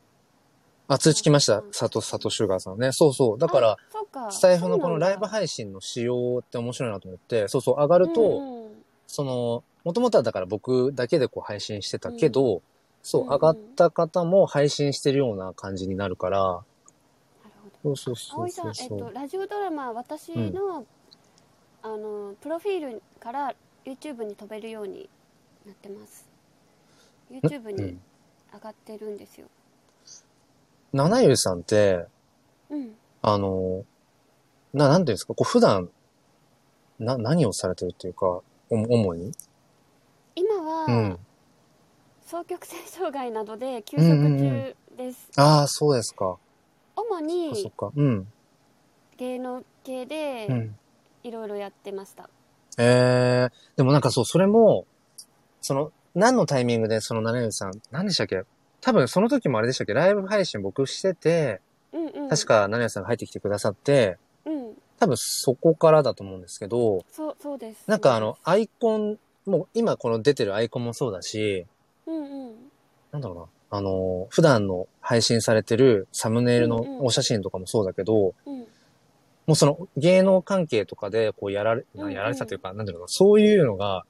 [0.89, 1.63] あ、通知来ました。
[1.63, 2.93] 佐藤、佐藤シュガーさんね。
[2.93, 3.39] そうそう。
[3.39, 8.71] だからあ、そうかスタイフのこのライブい配信の仕様って面白いなと思って、そうそう、上がると、うんうん
[9.07, 12.63] その、もともとはだから僕だけでこう配信してたけど、
[13.03, 16.63] そう、うん上がった方も配信してるような感じになるから、なる
[17.83, 17.97] ほど。
[17.97, 18.73] そうそうそう葵さん。
[18.79, 20.85] えっと、ラジオドラマ私の、
[21.83, 25.09] あのプロフィールから YouTube に飛べるように
[25.67, 26.29] なってます。
[27.31, 28.01] YouTube にうん。
[28.53, 29.47] 上がってるんですよ。
[30.93, 32.05] 七湯さんって、
[32.69, 32.97] うん。
[33.23, 33.85] あの、
[34.75, 35.89] な、なんていうんですか、こう普段、
[36.99, 39.33] な、何をされてるっていうか、お主に？
[40.35, 41.19] 今は、うん。
[42.31, 46.37] 双極性障害などで休職中です、ああ、そうですか。
[46.95, 47.91] 主そっにか。
[47.97, 48.29] うん。
[49.17, 50.77] 芸能系でうん。
[51.25, 52.31] いろいろやってました、
[52.79, 54.87] えー、でもなんかそう、それも、
[55.61, 58.45] その、何のタイミングでその七海さん、何でしたっけ？
[58.81, 59.93] 多分その時もあれでしたっけ？
[59.93, 61.61] ライブ配信僕してて、
[61.93, 62.29] うんうん。
[62.29, 64.75] 確か七海さんが入ってきてくださって、うん。
[65.01, 67.83] 多分そこからだと思うんですけど、そうそうです。
[67.89, 71.67] なんかあの、アイコン、もう今この出てるアイコンもそうだし、
[72.07, 72.55] うんうん。
[73.13, 77.05] なんだろうな、あの、普段の配信されてるサムネイルのうんうん。
[77.07, 78.59] お写真とかもそうだけど、うん。
[79.47, 82.13] もうその芸能関係とかでこうやられ、うんうん。
[82.13, 84.05] やられてたというか、なんだろうな、そういうのが、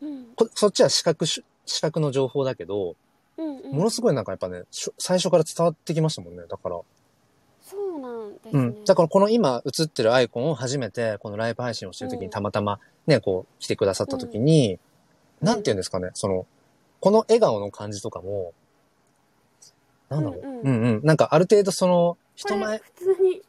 [0.00, 0.26] うん。
[0.36, 2.96] こそっちは視覚し、視覚の情報だけど、
[3.36, 3.72] うんうん。
[3.72, 4.62] ものすごいなんかやっぱね、
[4.98, 6.44] 最初から伝わってきましたもんね。
[6.48, 6.80] だから。
[7.62, 8.84] そうなんですね、うん。
[8.84, 12.24] だからこの今映ってるアイコンを初めてこのライブ配信をしてる時うん。
[12.24, 14.78] にたまたまね、こう来てくださった時に、
[15.40, 16.46] なんて言うんですかね、その、
[17.06, 18.52] この笑顔の感じとかも、
[20.08, 20.44] なんだろう？
[20.44, 20.60] うんうん。
[20.62, 21.04] うんうん。
[21.04, 23.42] なんかある程度その、人前、普通に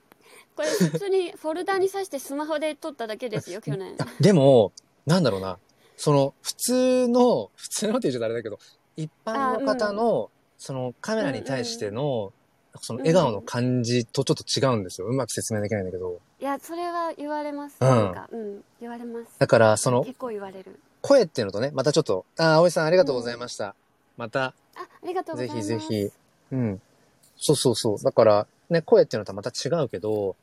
[0.56, 3.98] これ普通にフォルダに挿してスマホで撮っただけですよ去年。
[4.22, 4.74] でも、
[5.08, 5.58] なんだろうな、
[5.96, 8.60] その、普通の、普通のって言うとあれだけど、
[8.96, 12.32] 一般の方の、そのカメラに対しての、
[12.80, 15.08] その笑顔の感じとちょっと違うんですよ。
[15.08, 16.20] うまく説明できないんだけど。
[16.40, 17.88] いやそれは言われます、うん。
[17.90, 18.62] なんかうん。
[18.80, 19.40] 言われます。
[19.40, 23.76] だから、その、結構言われる声っていうのとね、またちょっと、あ、葵さんありがとうございました。
[24.18, 26.12] また、あありがとうござぜいますひぜひ。
[26.52, 26.82] うん。
[27.38, 28.02] そうそうそう。
[28.02, 30.36] だから、ね、声っていうのとはまた違うけど、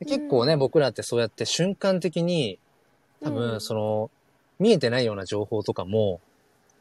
[0.00, 2.58] 結構ね、うん僕らってそうやって瞬間的に、
[3.22, 4.10] 多う分、んその、
[4.58, 6.20] 見えてないような情報とかも、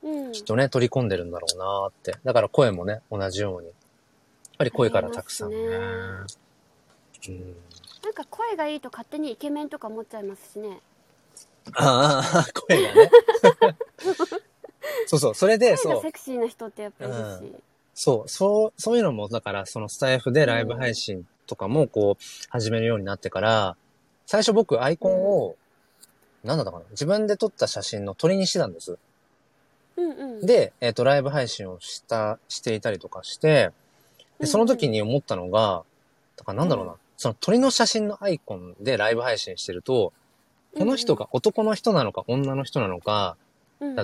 [0.03, 2.17] うんきっとね、取り込んでるんだろうなって。
[2.23, 3.67] だから声もね、同じように。
[3.67, 3.75] やっ
[4.57, 5.57] ぱり声からたくさんね。
[5.75, 6.25] あ
[7.29, 7.55] うん、
[8.03, 10.79] なんか声がいいと勝手にイケメンとか思っちゃいますしね
[11.73, 13.11] ああ、声がね。
[15.07, 17.53] そうそう、それで、声そう、がセクシーな人ってやっぱいるし、
[17.93, 23.75] そう、そう、そういうのも、だから、そのスタイフでライブ配信とかも、こう、始めるようになってから、
[24.27, 25.55] 最初僕、アイコンを、
[26.43, 26.85] なんだったかな？
[26.91, 28.97] 自分で撮った写真の鳥にしてたんです。
[29.97, 30.45] うんうん。
[30.45, 33.71] で、えっ、と、ライブ配信をした、していたりとかして、
[34.39, 35.83] で、その時に思ったのが、
[36.35, 36.97] だからなんだろうな、うん。
[37.17, 40.13] その鳥の写真のアイコンでライブ配信してると、
[40.77, 43.37] この人が男の人なのか女の人なのか、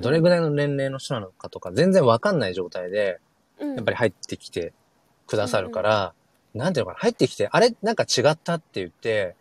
[0.02, 3.20] どれぐらいの年齢の人なのかとか、全然わかんない状態で、
[3.60, 3.76] うん。
[3.76, 4.74] やっぱり入ってきて
[5.28, 6.14] くださるから、
[6.54, 9.36] なんていうのかな、入ってきて、あれなんか違ったって言って、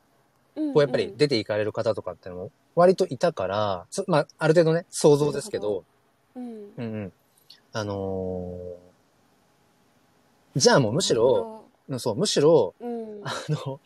[0.55, 5.85] こうやっぱり出ていかれる方とかってのも割といたから、そまあ、ある程度ね、想像ですけど、
[6.35, 6.45] うん。
[6.45, 7.13] うんうん。
[7.73, 8.93] あのー
[10.55, 13.81] じゃあもうむしろ、うんそう、むしろ、うんあの、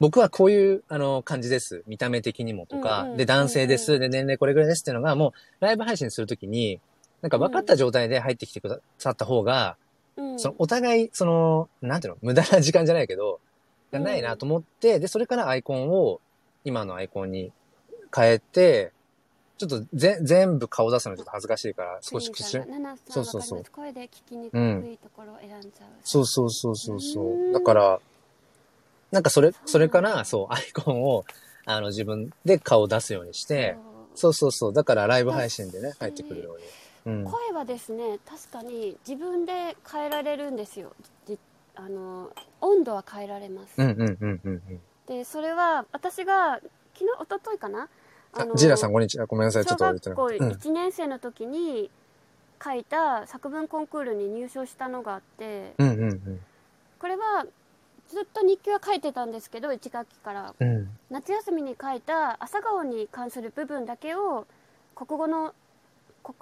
[0.00, 1.82] 僕はこういう、あの、感じです。
[1.86, 3.94] 見た目的にもとか、うんうんで、男性です。
[3.94, 6.80] うんで、年齢これぐらいですっていうのが、もう、ライブ配信するときに、
[7.22, 9.76] なんか分かった状態で入ってきてくださった方が、
[10.16, 10.38] うん。
[10.38, 13.40] その、お互い、その、なんていうの、無駄な時間じゃないけど、
[13.92, 16.20] がないなと思って、で、それからアイコンを、
[16.64, 17.52] 今のアイコンに
[18.14, 18.92] 変えて、
[19.58, 22.30] ちょっとぜ、全部顔出すのちょっと恥ずかしいから、少し
[23.08, 23.64] そうそうそう。
[23.72, 24.56] 声で聞きにく
[24.88, 27.24] いところを選んじゃう、そうそうそうそうそう。
[27.24, 27.50] う。
[27.50, 27.52] ん。
[27.52, 28.00] だから、
[29.10, 31.24] なんかそれ、それから、そう、 アイコンを、
[31.64, 33.76] あの、自分で顔を出すようにして、
[34.14, 34.72] そうそうそう。
[34.72, 36.64] だからライブ配信でね、入ってくるように。
[37.06, 37.24] うん。
[37.24, 40.92] 声はですね確かに自分で変えられるんですよ
[41.26, 41.38] じ
[41.74, 44.80] あの温度は変えられます、うんうんうんうんうん。
[45.06, 46.60] でそれは私が
[46.94, 47.88] 昨日一昨日かな？
[48.32, 49.26] あ、ジーラさんこんにちは。
[49.26, 49.64] ごめんなさい。
[49.64, 51.90] ちょ小っと言って学校なかったうん1年生の時に
[52.62, 56.40] 書いた作文コンクールに入賞したのがあってうんうん
[56.98, 57.46] これは
[58.08, 60.68] ずっと日記は書いてたんですけど1学期からうん。
[60.68, 60.88] うん。
[61.10, 64.46] 夏休みに書いた朝顔に関する部分だけを
[64.94, 65.54] 国語の
[66.22, 66.36] 国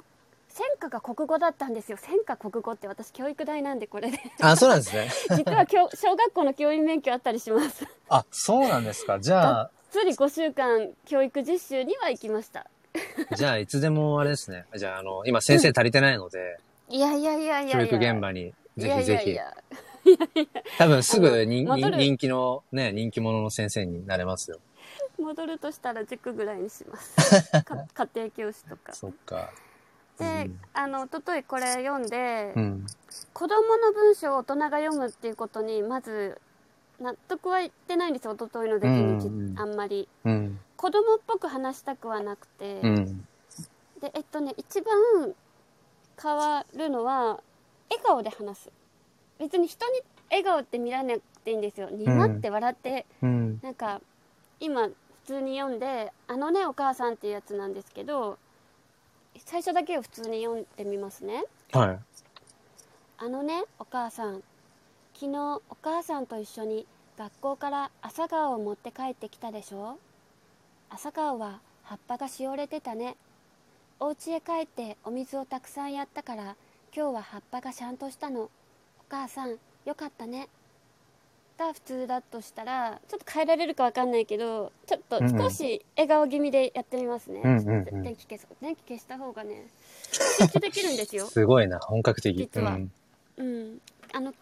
[0.48, 5.10] 専科が国語だったんですよ専科国語って私教育大なんでこれであ、そうなんですね。
[5.36, 9.20] 実は教 小学校の教員免許あったりしますあ、そうなんですか。
[9.20, 12.66] じゃあ、つり5週間教育実習には行きました
[13.36, 14.64] じゃあ、いつでもあれですね。
[14.76, 19.32] じゃあ、あの、今先生足りてないので、いやいやいやいや教いや育現場に、ぜひぜひ。
[19.32, 19.56] いやいやいや
[20.78, 24.60] 多分すぐ人あの戻る人気の、ね、人気者の先生になれますよ。
[25.18, 29.50] 戻るとしたら塾ぐらいにします か家庭教師とかそっか。
[30.18, 32.86] で、うんあの一昨日これ読んで、うん。
[33.32, 36.40] 子供の文章を大人が読むっていうことにまず
[37.00, 40.60] 納得はいってないんですよ一昨日の出来にき、うんうんあんまりうん。
[40.76, 43.26] 子供っぽく話したくはなくて、うん。
[44.00, 45.34] でえっとね一番
[46.20, 47.40] 変わるのは
[47.90, 48.70] 笑顔で話す
[49.38, 51.90] 別に人に笑顔って見られなくていいんですよ。
[51.90, 53.60] にまって笑って、うん。
[53.62, 54.00] なんか
[54.60, 54.94] 今普
[55.26, 58.38] 通に読んで「あのねお母さん」っていうやつなんですけど
[59.38, 61.44] 最初だけを普通に読んでみますね。
[61.72, 61.98] はい。
[63.18, 64.42] 「あのねお母さん
[65.14, 66.86] 昨日お母さんと一緒に
[67.18, 69.98] 学校から朝顔を持って帰ってきたでしょ？
[70.90, 73.16] 朝顔は葉っぱがしおれてたね。
[73.98, 76.56] お家へ帰ってお水をたくさんやったから
[76.94, 78.42] 今日は葉っぱがしゃんとしたの。
[78.42, 78.50] お
[79.08, 80.48] 母さんよかったね。
[81.58, 88.56] が普通だとしたらちょっと変えられるかわかんないけどちょっと少し笑顔気味でやってみますね、うんうん電気消そう。
[88.60, 89.66] 電気消した方がね
[90.38, 91.26] 集中できるんですよ。
[91.28, 92.36] すごいな、本格的。
[92.36, 92.74] 実は。
[92.74, 92.90] うん。
[93.38, 93.80] うん。
[94.12, 94.34] あの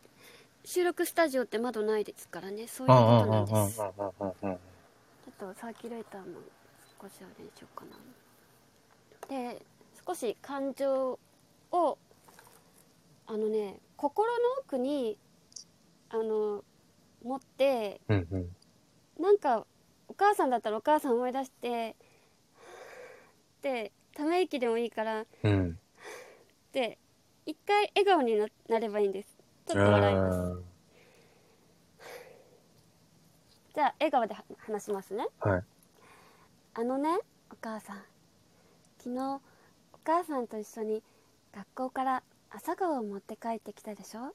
[0.64, 2.66] 収録スタジオって窓ないですからね。
[2.66, 3.77] そういうことなんです。
[3.77, 3.94] ちょっ
[5.38, 6.40] とサーキュレーターも
[7.00, 9.50] 少しあれにしようかな。
[9.53, 9.62] で
[10.07, 11.18] 少し感情
[11.70, 11.98] を
[13.27, 15.18] あのね心の奥に
[16.11, 16.64] あの
[17.22, 19.22] 持ってうんうん。
[19.22, 19.66] なんか
[20.09, 21.96] お母さんだったらお母さん思い出して
[23.62, 25.78] でため息でもいいからうん。
[26.72, 26.98] で
[27.46, 29.37] 一回笑顔にななればいいんです。
[29.66, 30.38] ちょっと笑います。
[30.38, 30.64] うん
[33.74, 35.26] じゃあ笑顔では話しますね。
[35.40, 35.64] はい。
[36.74, 37.18] あのね
[37.50, 38.02] お母さん。
[38.98, 39.40] 昨日お
[40.04, 41.02] 母さんと一緒に
[41.52, 42.22] 学校から
[42.57, 44.33] 朝顔を持って帰ってきたでしょ？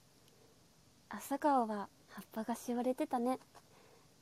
[1.08, 3.40] 朝顔は葉っぱがしおれてたね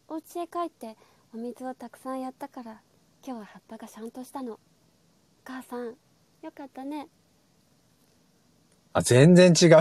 [0.07, 0.95] お家へ帰って
[1.33, 2.81] お水をたくさんやったから
[3.25, 4.59] 今日は葉っぱがちゃんとしたのお
[5.43, 5.95] 母さん
[6.43, 7.07] よかったね
[8.93, 9.79] あ、全然違う。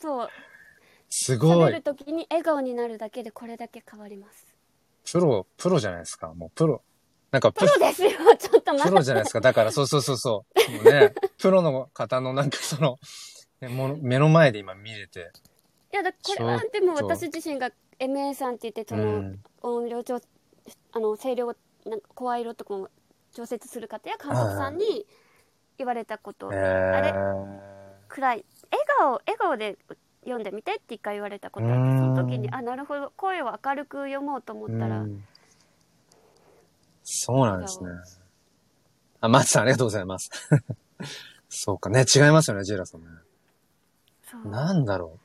[0.00, 0.28] そう
[1.08, 1.82] すごい喋る。
[1.82, 4.54] 時に笑顔になるだけでこれだけ変わります
[5.12, 6.32] プロ、プロじゃないですか。
[6.32, 6.82] もうプロ。
[7.30, 8.10] なんかププロ、ロですよ。
[8.38, 8.90] ちょっと待プって。
[8.90, 9.40] ロじゃないですか。
[9.40, 10.72] だから、そうそうそうそう。
[10.72, 12.98] もうね、 プロの方のなんかその、
[13.60, 15.30] ねもの目の前で今見れて。
[15.92, 19.42] いやだこれはでも私自身が MA さんって言ってその、うん。
[19.62, 20.20] 音量調
[20.92, 21.46] あの声量
[21.86, 22.90] なんか声色とかも
[23.32, 25.06] 調節する方や監督さんに
[25.78, 27.58] 言われたこと、えあれー、
[28.08, 28.44] 暗い。
[28.70, 29.78] 笑顔笑顔で
[30.24, 33.12] 読んでみてって一回言われたことあってうんその時にあなるほど。
[33.16, 35.24] 声を明るく読もうと思ったら、うん
[37.08, 37.90] そうなんですね。
[39.20, 40.28] あ、マツさんありがとうございます。
[41.48, 43.06] そうかね、違いますよね、ジェラさんね。
[44.28, 45.16] そうなんだろ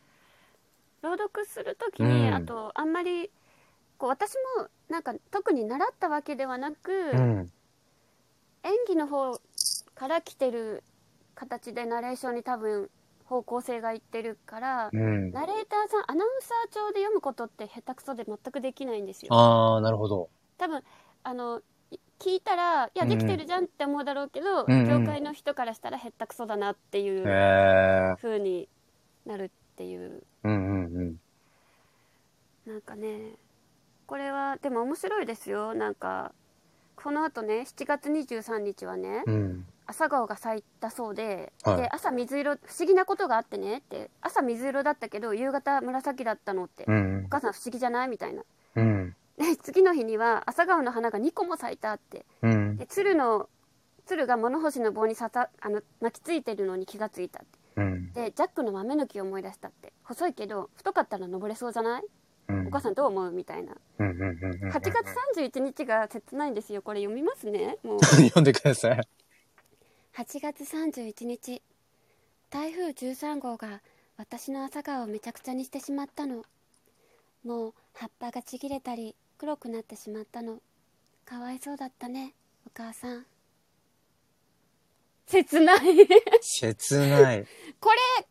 [1.01, 3.31] 朗読する時に、うんあとあんまり
[3.97, 7.11] こう私もなんか特に習ったわけではなく、う。
[7.13, 7.51] うん。
[8.63, 9.41] 演技の方
[9.95, 10.83] から来てる
[11.33, 12.91] 形でナレーションに多分
[13.25, 15.31] 方向性がいってるから、うん。
[15.31, 20.29] ナレーターさんアナウンサー調で読むことって下手くそで全くできないんですよあー、なるほど。
[20.59, 20.83] 多分
[21.23, 28.15] あのい聞いたらいやうんできてるじゃんって思うだろうけど、うんうん業界の人からしたら下手くそだなっていうへえ。
[28.21, 28.67] 風に
[29.25, 30.57] なるっていううんう
[30.89, 31.19] んうん。
[32.65, 33.33] なんかね
[34.07, 36.31] これはでも面白いですよなんか
[36.95, 39.65] このあとね7月23日はね、うん。
[39.87, 47.27] 朝顔が咲いたそうで,、はいで朝水色不思議なことがあってねって朝水色だったけど夕方紫だったのって、おうん。
[47.29, 48.07] 母さん不思議じゃない？
[48.07, 48.43] みたいな
[48.75, 49.15] うん。
[49.37, 52.25] で 次の日には朝顔の花が2個も咲いたって。
[52.41, 52.77] うん。
[52.77, 53.49] で鶴の
[54.05, 57.59] 鶴が物干しの棒にさたあの巻きついてるのに気がついたって。
[57.77, 58.13] うん。
[58.13, 59.93] でジャックの豆の木を思い出したって。
[60.03, 62.03] 細いけど太かったら登れそうじゃない、
[62.49, 62.67] うん。
[62.67, 63.31] お母さんどう思う？
[63.31, 63.75] みたいな。
[63.99, 64.71] うんうんうんうん。
[64.71, 64.93] 8月
[65.37, 66.81] 31日が切ないんですよ。
[66.81, 67.77] これ読みますね？
[67.83, 67.99] もう。
[68.03, 69.07] 読んでください。
[70.15, 71.61] 8月31日。
[72.49, 73.81] 台風13号が
[74.17, 76.43] 私の朝顔をめちゃくちゃにしてしまったの
[77.43, 80.59] もう葉っぱがちぎれたり黒くなってしまったの
[81.25, 82.33] かわいそうだったね
[82.65, 83.25] お母さん
[85.25, 85.79] 切ない
[86.41, 87.45] 切ない。
[87.79, 88.27] これ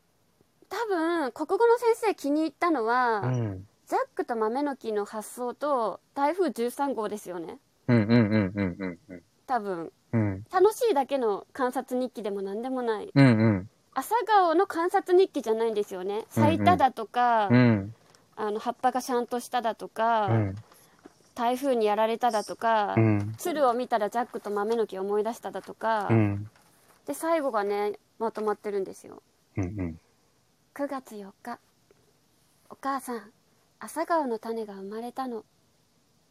[0.68, 3.66] 多分国語の先生気に入ったのは、うん。
[3.86, 9.22] ザックと豆の木の発想と台風13号ですよねうんうんうんうんうんうん。
[9.46, 10.44] 多分うん。
[10.52, 13.70] 楽しいだけの観察日記でも何でもないうんうん。
[13.92, 17.94] 朝顔の観察日記じゃないんですよね咲いただとか、うん。
[18.36, 20.56] あの葉っぱがシャンとしただとか、うん。
[21.34, 23.34] 台風にやられただとか、うん。
[23.38, 26.50] 鶴を見たらジャックと豆の木を思い出しただとか、うん。
[27.06, 29.20] で最後がねまとまってるんですよ
[29.56, 30.00] うんうん。
[30.74, 31.58] 9月4日
[32.68, 33.32] お母さん
[33.80, 35.44] 朝顔の種が生まれたの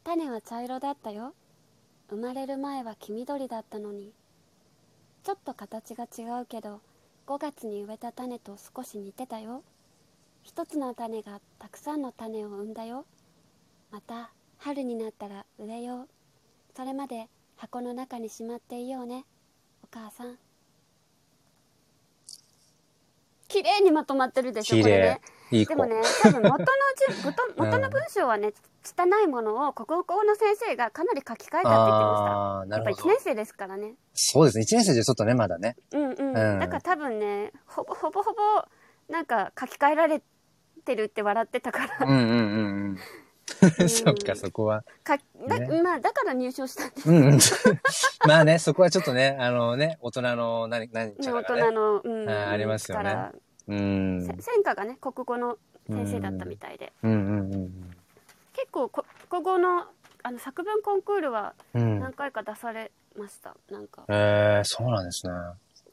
[0.05, 1.34] 種は茶色だったよ
[2.09, 4.13] 生まれる前は黄緑だったのに
[5.26, 6.80] ちょっと形が違うけど
[7.28, 9.63] 5月に植えた種と少し似てたよ
[10.50, 13.06] 一つの種がたくさんの種を産んだよ
[13.91, 16.08] また春になったら植えよう
[16.76, 19.26] それまで箱の中にしまっていようね
[19.84, 20.38] お母さん
[23.47, 25.22] 綺麗にまとまってるでしょこれね。
[25.52, 25.70] いい子。
[25.70, 33.20] でもね多分元のじ元 元の文章はね拙いものを国語の先生がかなり書き換えたって言ってましたやっぱり1なるほど年。
[33.22, 34.64] 生ですからねそうですね。
[34.64, 35.78] 一年生じゃちょっとね、まだね。
[35.91, 38.39] うんうん、うんだから多分ねほぼほぼほぼ
[39.10, 40.24] なんか書き換えられ
[40.89, 42.37] てるって笑ってたから、うんうんうんう
[42.93, 42.97] ん。
[43.89, 44.83] そっか、そこは。
[45.03, 45.17] か
[45.47, 47.39] だねまあだから入賞したんですうんうん。
[48.27, 51.43] まあね、そこはちょっとね、あのね、大人の何、何ちね大。
[51.43, 53.33] 人の、うん、あありますよね力
[53.67, 54.25] うん。
[54.25, 57.95] せ専科がね国語の先生だったみたいで、うんうんうん
[58.53, 59.87] 結構こ国語の
[60.21, 61.81] あの作文コンクールはうん。
[61.81, 62.13] うん何。
[62.13, 65.33] 回か出されました、なんかえー、そうなんですね。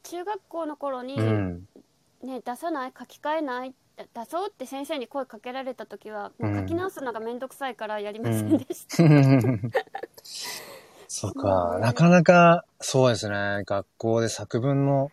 [0.03, 1.67] 中学校の頃に、うん。
[2.23, 8.97] ね出さない書き換えない出そうって先生に声かけられた時はもう書き直すのが面倒くさいからやりませんでした、
[11.07, 15.11] そうか、なかなか、そうですね、学校で作文の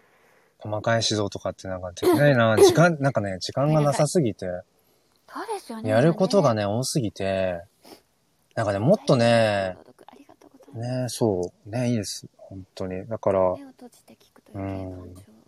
[0.58, 2.56] 細かい指導とかってなんかできないな。
[2.60, 5.90] 時間、なんかね、時間がなさすぎて、そうですよね。
[5.90, 7.62] やることがね、多すぎて、
[8.54, 9.76] なんかね、もっとね、
[10.74, 12.26] ね、そう、ね、いいです。
[12.36, 13.06] 本当に。
[13.06, 14.94] だから、目を閉じて聞くという感情を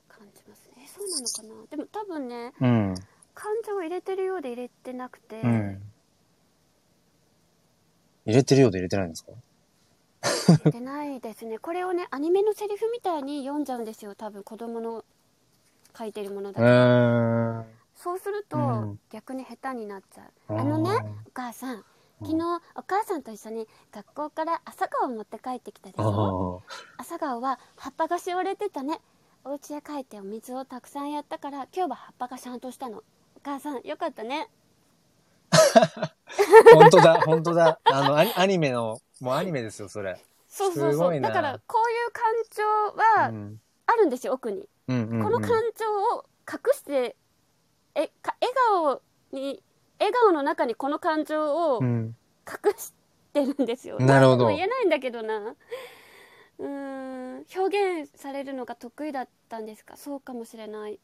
[0.09, 1.67] 感じますね、えそうなのかな。
[1.71, 2.95] でも多分ねうん。
[3.37, 5.83] 感情を入れてるようで入れてなくて、うん。
[8.25, 9.33] 入れてるようで入れてないんですか？
[10.49, 11.59] 入れてないですね。
[11.59, 14.15] これをねアニメのセリフみたいに読んじゃうんですよ。
[14.15, 15.05] 多分子供の
[15.97, 17.65] 書いてるものだえと、ー。
[17.95, 18.99] そうすると、うん。
[19.13, 20.59] 逆に下手になっちゃう。
[20.59, 20.91] あのね
[21.27, 21.85] お母さん。
[22.21, 26.73] 昨日お母さんと一緒に学校から朝顔を持って帰ってきたでしあょー。
[26.97, 29.01] 朝顔は葉っぱがしおれてたね。
[29.45, 32.99] お家へ帰ってお水をたくさんやったから今日は葉っぱがちゃんとしたの。
[32.99, 33.03] お
[33.47, 34.49] 母さんよかったね。
[36.75, 37.79] 本当だ、本当だ。
[37.85, 40.21] あの、アニメの、もうアニメですよ、それ。
[40.49, 41.21] そうそうそう。
[41.21, 42.65] だからこういう感情
[43.23, 43.61] はうん。
[43.87, 44.69] あるんですよ奥に。
[44.89, 45.23] うんうんうん。
[45.25, 47.15] この感情を隠して
[47.95, 49.63] えか笑顔に
[50.01, 52.17] 笑顔の中にこの感情をうん。
[52.49, 52.93] 隠し
[53.33, 54.49] てるんですよ、なるほど。
[54.49, 55.55] 言えないんだけどな。
[56.59, 56.69] うー
[57.43, 57.47] ん。
[57.57, 59.97] 表現されるのが得意だったんですか？
[59.97, 60.99] そうかもしれない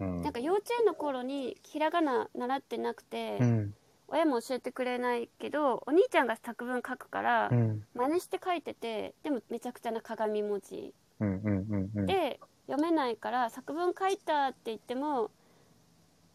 [0.00, 3.74] うんなんか幼稚園の頃にひらがな習ってなくて、うん。
[4.08, 7.84] 親も教えてくれないけどお兄ちゃんが作文書くから、うん。
[7.94, 10.94] 真似して書いててでもめちゃくちゃな鏡文字。
[12.06, 15.30] で読めないから作文書いたって言っても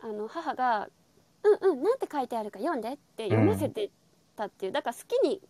[0.01, 0.89] あの母が
[1.43, 3.89] 「うんうんなんて書いてあるか読んで」って読ませて
[4.35, 5.41] たっていう、だから好きに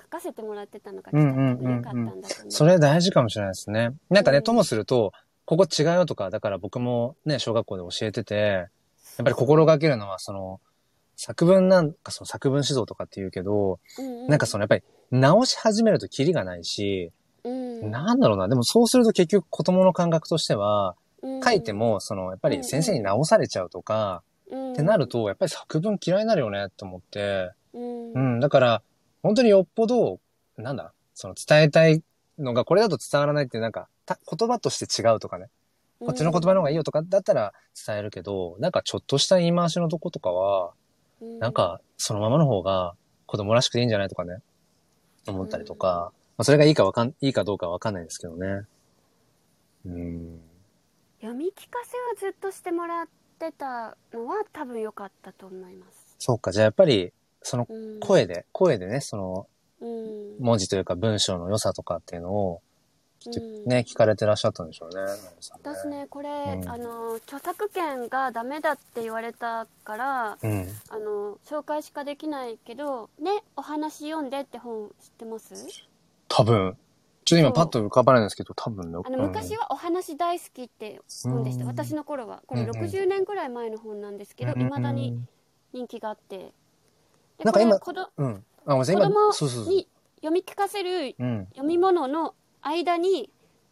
[0.00, 2.50] 書かせてもらってたのがきっとうんうんうんうん良かったんだと思う。
[2.50, 3.90] それ大事かもしれないですね。
[4.10, 5.12] なんかね、うんともすると、
[5.46, 10.60] ここ違うよとか、だから僕もね、小学校で教えてて、やっぱり心がけるのは、その、
[11.16, 14.26] 作文なんかその作文指導とかって言うけど、うんうん。
[14.28, 17.12] なんかそのやっぱり直し始めるとキリがないし、
[17.44, 17.90] うん。
[17.90, 21.42] なんだろうな、でもそうすると結局子供の感覚としては、うん。
[21.42, 24.72] 書いても、その、やっぱり先生に直されちゃうとか、うん。
[24.72, 28.12] ってなると、やっぱり作文嫌いになるよね、と思って、うん。
[28.12, 28.82] うん、だから、
[29.22, 30.20] 本当によっぽど、
[30.56, 32.02] なんだ、その伝えたい
[32.38, 35.48] のが、これだと伝わらないって、なんか、た言葉として違うとかね、
[36.00, 37.52] こっちの言葉の方がいいよとかだったら
[37.86, 40.72] 伝えるけど、なんかちょっとした言い回しのとことかは、
[41.20, 41.38] うん。
[41.38, 42.94] なんか、そのままの方が
[43.26, 44.42] 子供らしくていいんじゃないとかね、
[45.26, 48.66] 思ったりとか、まあ、それがいいかわかん、いいかどうかわかんないですけどね。
[49.86, 50.40] うん。
[51.20, 51.96] 読み聞かせ
[52.26, 56.16] はずっとしてもらってたのは多分良かったと思います。
[56.18, 59.46] そうか、じゃあやっぱり、そのうん、声で、声でね、その
[59.80, 60.38] うん。
[60.40, 62.62] 文字というか文章の良さとかっていうのを、
[63.66, 65.02] ね、聞かれてらっしゃったんでしょうね。
[65.52, 66.28] 私ねこれ、
[66.62, 70.66] うんあの著作権がダメだって言われたからうん。
[70.90, 75.54] あの紹介しかできないけど「ねお話読んで」って本知ってます？
[76.28, 76.76] 多分。
[77.24, 78.98] ちょっと今パッと浮かばないんですけど、多分ね。
[79.02, 85.18] あの昔は「お話大好き」って本でした、うん私の頃はこれうんうん60年ぐらい前の本なんですけどいま、未だに。
[85.72, 86.52] 人気があって
[87.38, 88.08] でなんか今子供。
[89.66, 91.46] に読み聞かせるうん。
[91.50, 92.34] 読み物の
[92.68, 93.30] 間に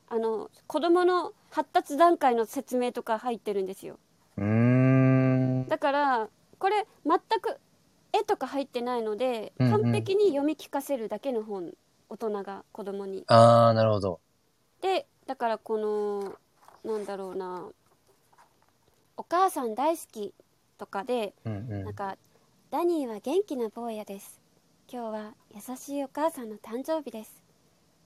[0.08, 3.98] あの子供の発達段階の説明とか入ってるんですよ。
[5.68, 6.28] だから
[6.58, 7.58] これ全く
[8.12, 11.72] 絵とか入ってないので、うんうん完璧に読み聞かせるだけの本
[12.10, 14.20] 大人が子供にあー、なるほど。
[14.82, 16.36] でだからこの
[16.84, 17.68] なんだろうな
[19.16, 20.34] 「お母さん大好き」
[20.76, 21.84] とかでうんうん。
[21.84, 22.16] なんか
[22.70, 24.40] 「ダニーは元気な坊やです
[24.90, 27.41] 今日は優しいお母さんの誕生日です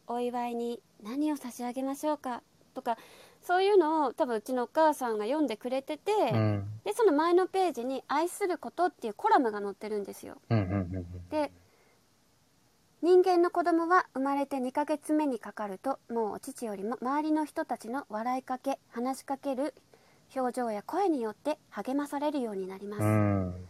[0.07, 2.43] お祝いに何を差し上げましょうか」
[2.75, 2.99] とか
[3.41, 6.65] そういうのを多分うちのお母さんが読んでくれてて、うん。
[6.85, 11.51] でその前のページに「愛すること」っていうコラムが載ってるんですようんうんうんで
[13.03, 19.75] 人間の子供は生まれて2ヶ月目にかかるともうお乳よりも周りの人たちの笑いかけ話しかける
[20.35, 23.67] 表情や声によって励まされるようになります、うん。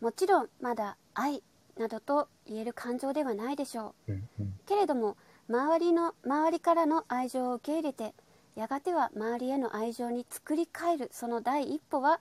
[0.00, 1.42] もちろんまだ愛
[1.78, 4.60] などと言える感情ではないでしょううんうん。
[4.66, 5.16] けれども
[5.48, 8.14] 周りの周りからの愛情を受け入れて
[8.56, 12.20] やがては周りへの愛情に作り変えるその第一歩は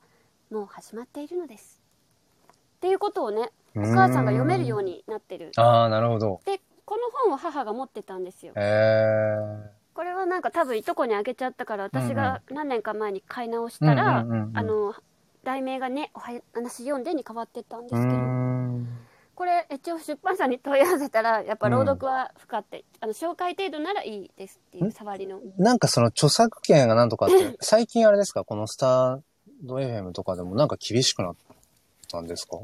[0.51, 1.81] もう始まっているのです。
[2.53, 5.51] っていうことをねお母さんが読めるようになってる。
[5.55, 6.39] ああ、なるほど。
[6.45, 8.53] でこの本を母が持ってたんですよ。
[8.55, 9.71] へえ。
[9.95, 14.93] これはなんか多分いとこにあげちゃったから私が何年か前に買い直したら、あの
[15.43, 18.87] 題名がね「お話読んで」に変わってったんですけど、ん。
[19.35, 25.41] これ一応出版社に問い合わせたらやっぱ朗読は不可って、あの紹介程度ならいいですっていう触りの。
[25.57, 28.43] なんかその著作権がなんとかって、 最近あれですか？
[28.45, 29.21] このスター
[29.63, 31.35] ド FM とかでもなんか厳しくなっ
[32.09, 32.57] たんですか？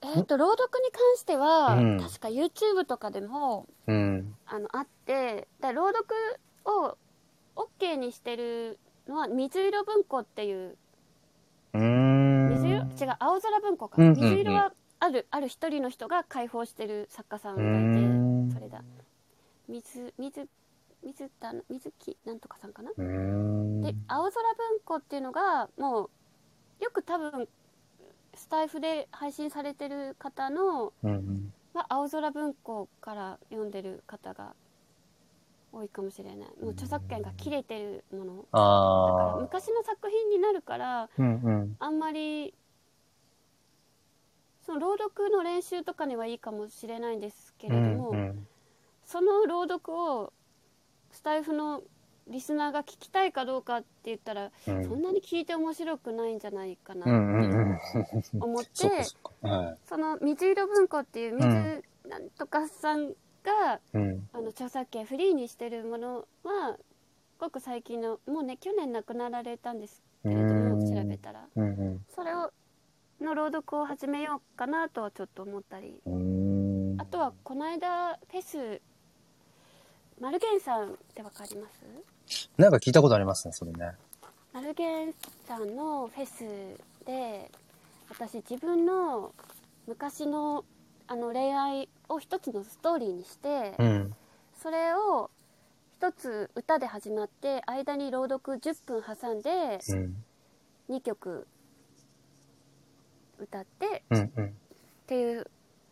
[0.00, 2.00] えっ、と朗読に関しては、うん。
[2.00, 4.36] 確か YouTube とかでもうん。
[4.46, 6.06] あのあってだ朗読
[6.64, 6.96] を
[7.56, 10.76] OK にしてるのは水色文庫っていう
[11.74, 12.07] うーん。
[12.78, 18.82] 違う青空文庫か、うんうんうん水色はあるある一人の人が開放してる作家さんがいんてそれだ
[19.68, 20.48] 水水
[21.04, 23.80] 水田水木なんとかさんかな、ん。
[23.80, 26.10] で青空文庫っていうのがも
[26.80, 27.48] うよく多分
[28.34, 31.52] スタイフで配信されてる方のうんうん。
[31.74, 34.54] は青空文庫から読んでる方が
[35.70, 39.40] 多いかもしれないもう著作権が切れてるものだからああ。
[39.40, 41.76] 昔の作品になるからうんうん。
[41.78, 42.54] あんまり
[44.68, 48.46] その朗読の練習とかにはいいかもしれないんですけれども、うんうん。
[49.06, 50.34] その朗読を
[51.10, 51.80] スタイフの
[52.26, 54.84] リスナーが聞きたいかどうかって言ったら、うん。
[54.84, 58.42] そんなに聞いて面白くないんじゃないかなうんうんってうん。
[58.42, 58.70] 思って、
[59.86, 64.28] その水色文庫っていう水うんなんとかさんが、うん。
[64.34, 66.76] あの著作権フリーにしてるものは
[67.38, 71.46] ごく最近のもうね去年亡くなられたんですけれども調べたら。
[71.56, 72.04] うん。
[72.14, 72.50] それを
[73.20, 76.00] の朗読を始めようかなとはちょっと思ったり。
[76.98, 78.80] あとはこの間フェス
[80.20, 81.68] マルゲンさんってわかりま
[82.26, 82.50] す？
[82.56, 83.92] なんか聞いたことありますね、それね。
[84.52, 85.14] マルゲン
[85.46, 86.44] さんのフェス
[87.06, 87.50] で
[88.10, 89.32] 私自分の
[89.86, 90.64] 昔の
[91.06, 94.14] あの恋愛を一つのストーリーにして、うん。
[94.60, 95.30] それを
[95.98, 100.24] 一つ歌で始まって間に朗読10分挟んでうん。
[100.90, 101.46] 2曲
[103.38, 104.46] 歌ってうんうん。
[104.46, 104.50] っ
[105.06, 105.50] ていう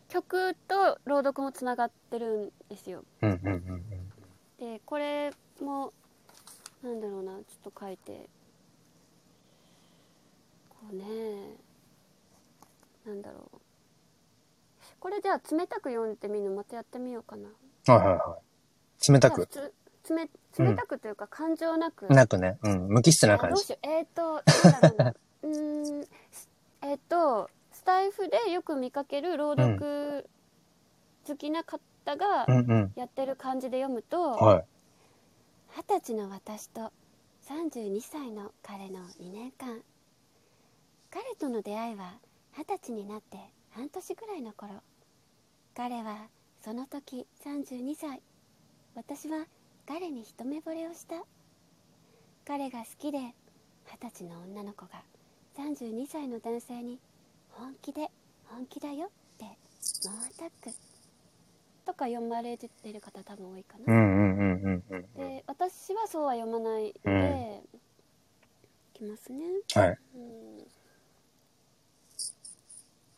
[0.09, 3.83] 曲と朗読もつながってるんですようんうんうん
[4.59, 5.31] でこれ
[5.61, 5.91] も
[6.83, 8.29] なんだろうなちょっと書いて
[10.69, 11.03] こうね
[13.05, 13.57] なんだろう
[14.99, 17.93] これじゃあ冷たく読んでみるのまたやってみようかなうん。
[17.93, 18.37] はいはいは
[19.07, 19.11] い。
[19.11, 19.47] 冷たく。
[19.51, 19.71] じゃあ普
[20.03, 20.29] 通冷
[20.69, 22.57] 冷たくというか感情なく、なくね。
[22.63, 22.87] うん。
[22.87, 23.77] 無機質な感じ。
[23.83, 26.07] えっ、ー、となんだろうな うーん
[26.87, 30.29] えっ、とスタイフでよく見かける朗読
[31.27, 31.81] 好きな方
[32.15, 32.91] がうんうん。
[32.95, 34.65] やってる感じで読むと、はい。
[35.75, 36.93] 二十歳の私と
[37.49, 39.81] 32歳の彼の2年間。
[41.11, 42.13] 彼との出会いは
[42.57, 43.37] 二十歳になって
[43.71, 44.75] 半年くらいの頃。
[45.75, 46.27] 彼は
[46.63, 48.21] その時32歳。
[48.95, 49.45] 私は
[49.85, 51.15] 彼に一目惚れをした。
[52.45, 53.33] 彼が好きで二
[53.99, 55.03] 十歳の女の子が
[55.57, 56.99] 32歳の男性に
[57.49, 58.11] 本気で
[58.45, 59.45] 本気だよって
[60.05, 60.69] 猛アタック。
[61.85, 65.13] とか読まれてる方多分多いかな、うんうんうんうんうん。
[65.15, 67.79] で私はそうは読まないのうん
[68.97, 69.45] きますね。
[69.75, 69.97] はい。
[70.15, 70.57] うん。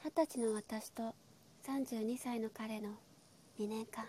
[0.03, 1.15] 二十歳の私と
[1.65, 2.89] 32歳の彼の
[3.59, 4.05] 2年間。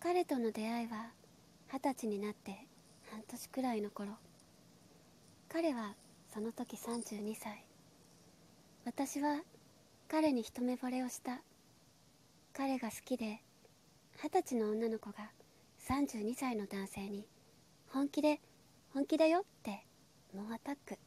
[0.00, 1.10] 彼との出会いは
[1.72, 2.66] 二十歳になって
[3.10, 4.10] 半年くらいの頃。
[5.48, 5.94] 彼は
[6.32, 7.64] その時32歳。
[8.84, 9.42] 私は
[10.08, 11.40] 彼に一目惚れをした。
[12.54, 13.42] 彼が好きで
[14.22, 15.30] 二十歳の女の子が
[15.88, 17.26] 32歳の男性に
[17.88, 18.40] 本気で
[18.92, 19.84] 本気だよって
[20.34, 20.98] 猛アタック。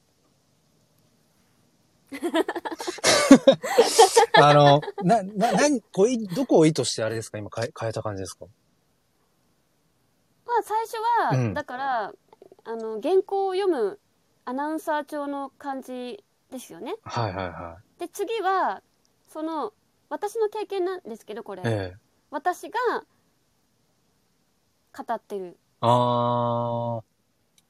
[4.41, 7.37] あの、な、な、なに、こうい、どこを意図してあれですか？
[7.39, 8.45] 今変え、変えた感じですか？
[10.45, 11.53] まあ最初は、うん。
[11.53, 12.13] だから
[12.63, 13.99] あの原稿を読む
[14.45, 18.81] アナウンサー調の感じですよねはいはいはで次は
[19.27, 19.73] その
[20.09, 21.65] 私の経験なんですけどこれ、い。
[21.65, 21.97] ええ。
[22.29, 22.77] 私が
[24.95, 27.01] 語ってるあ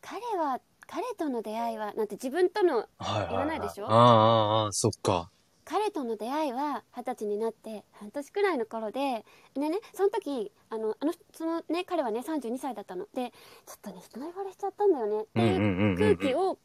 [0.01, 2.85] 彼は彼との出会いはなんて自分とのー。
[2.99, 3.29] はいはい、はい。
[3.29, 3.87] 言わないでしょ？
[3.87, 5.31] あーあーあー、そっか。
[5.65, 13.31] 彼との出会いは二十歳になって半年くらいの頃ででねその時あのあのそのね彼はね32歳だったので
[13.65, 16.57] ちょっとね一目惚れしちゃったんだよねっていう空気を。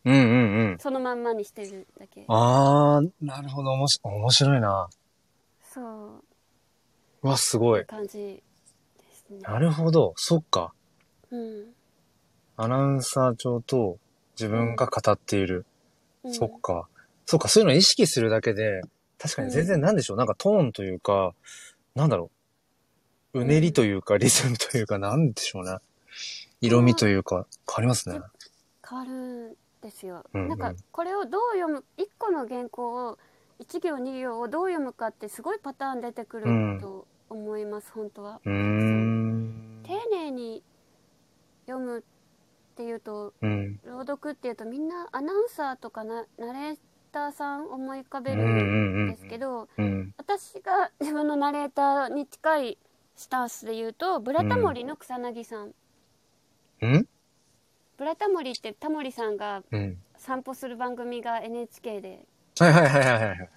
[0.78, 3.72] そのまんまにしてるだけあー、なるほど。
[3.72, 4.88] おもし、面白いな。
[5.62, 6.24] そう
[7.22, 7.84] うわ、すごい。
[7.84, 8.42] 感じで
[9.12, 10.14] すねなるほど。
[10.16, 10.72] そっか。
[11.30, 11.74] うん、
[12.56, 13.98] アナウンサー長と
[14.38, 15.64] 自分が語っている。
[16.24, 16.88] うん、そっか。
[17.30, 18.82] そうか、そういうのを意識するだけで、
[19.16, 21.32] 確かに全然なんでしょう、なんかトーンというか、
[21.94, 22.28] なんだろ
[23.34, 23.42] う。
[23.42, 25.76] うねりというか、リズムというか、なんでしょうね。
[26.60, 28.20] 色味というか、変わりますね。
[28.84, 33.18] 変わるんですよ、うんうんなんかこれをどう読む1個の原稿を
[33.60, 38.40] 1行2行をどう読むかってすごいパターン出てくるうんと思います、本当は。
[38.44, 40.64] 丁寧に
[41.66, 42.02] 読むっ
[42.74, 43.78] ていうとうん。
[43.84, 46.78] 朗読っていうとみんなアナウンサーとかなナレー
[47.10, 49.10] ターさん思い浮かべるうんうんうんん。
[49.12, 50.14] ですけど、うん。
[50.16, 52.78] 私が自分のナレーターに近い
[53.16, 55.74] スタンスで言うと「ブラタモリ」の草薙さん、
[56.82, 57.08] うん。
[57.96, 59.98] ブラタモリってタモリさんがうん。
[60.16, 62.26] 散歩する番組が NHK で。
[62.58, 63.50] はいはいはいはいはい。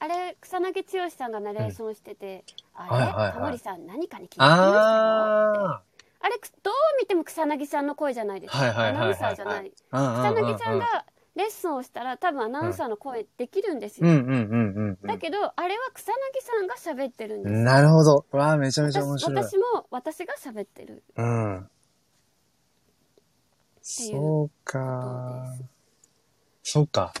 [0.00, 2.42] あれ草薙剛さんがナレーションしてて、
[2.74, 3.32] あれ、はいはいはい。
[3.32, 5.82] タモリさん何かに気づきましたよあ
[6.22, 9.72] あれくどう見ても草薙さんの声じゃないですか、はいはいはいはいアナウンサーじゃない。
[9.90, 10.32] あ。
[10.34, 11.04] 草薙さんが
[11.36, 17.64] レッスンをしたら多分アナウンサーの声できるんですよ、うんうんうんうんだけどあれは草薙さんが喋ってるんですうん。
[17.64, 18.26] なるほど。
[18.32, 19.36] わあ、めちゃめちゃ面私白い。
[19.36, 21.68] 私も私が喋ってるうん。
[23.82, 25.64] そうかで。
[26.62, 27.12] そうか。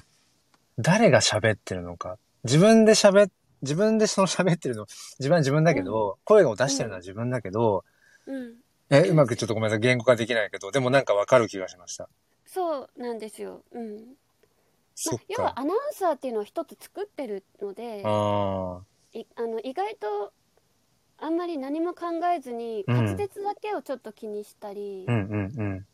[0.78, 2.18] 誰が喋ってるのか。
[2.44, 3.30] 自分で喋っ、
[3.62, 4.86] 自分でその喋ってるの、
[5.18, 7.84] 自分は自分だけど、声を出してるのは自分だけど、
[8.26, 8.54] うん
[8.92, 12.08] え、うまくちょっとごめんなさい、言語化できないけど、でもなんかわかる気がしました。
[12.52, 13.96] そうなんですようん、
[15.06, 15.60] まあ、要はか。
[15.60, 18.80] アナウンサーっていうのを一つ作ってるのであ
[19.12, 20.32] いあの意外と
[21.18, 25.12] あんまり何も考えずにうん滑舌だけをちょっと気にしたりあ。
[25.12, 25.86] うんうんうん。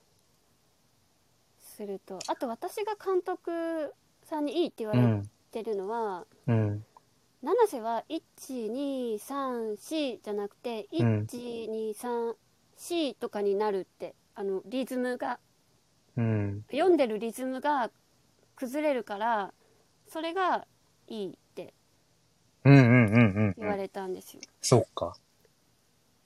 [1.58, 3.92] すると、あと私が監督
[4.24, 5.30] さんにいいって言われうん。
[5.50, 6.86] てるのは、うん。
[7.42, 15.38] 七瀬は1234じゃなくてうん1234とかになるってあのリズムが
[16.16, 16.64] うん。
[16.70, 17.90] 読んでるリズムが
[18.56, 19.52] 崩れるから
[20.08, 20.66] それが
[21.08, 21.74] いいって
[22.64, 22.90] うんうんうんう
[23.50, 23.54] ん。
[23.58, 24.40] 言われたんですよ。
[24.60, 25.16] そっか。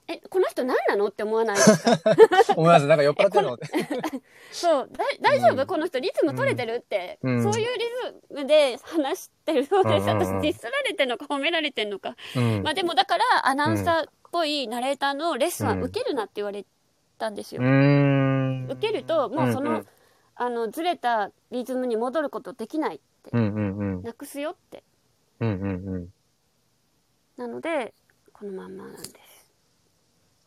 [0.08, 1.56] えこの人何なのって思わない？
[1.56, 1.98] ですか
[2.58, 2.88] 思います。
[2.88, 3.58] なんか酔っ払ってるの。
[4.52, 5.68] そうだ大丈夫、うん。
[5.68, 7.44] この人リズム取れてるって、うん。
[7.44, 7.86] そういうリ
[8.30, 10.40] ズムで話してるそうです、うんうんうん。
[10.40, 12.64] 私ディスられてんのか褒められてんのか、うん。
[12.64, 16.66] まあでもだからアナウンサーっぽいナレーターのレッスンは受けるなって言われ
[17.18, 18.68] たんですよ、うーん。
[18.70, 19.88] 受けるともうその、うんうん。
[20.36, 24.02] あのずれたリズムに戻ることできないって、うんうんうん。
[24.04, 24.84] なくすよって。
[25.40, 26.14] うんうんうん。
[27.38, 27.94] なので
[28.34, 29.14] このまんまなんです。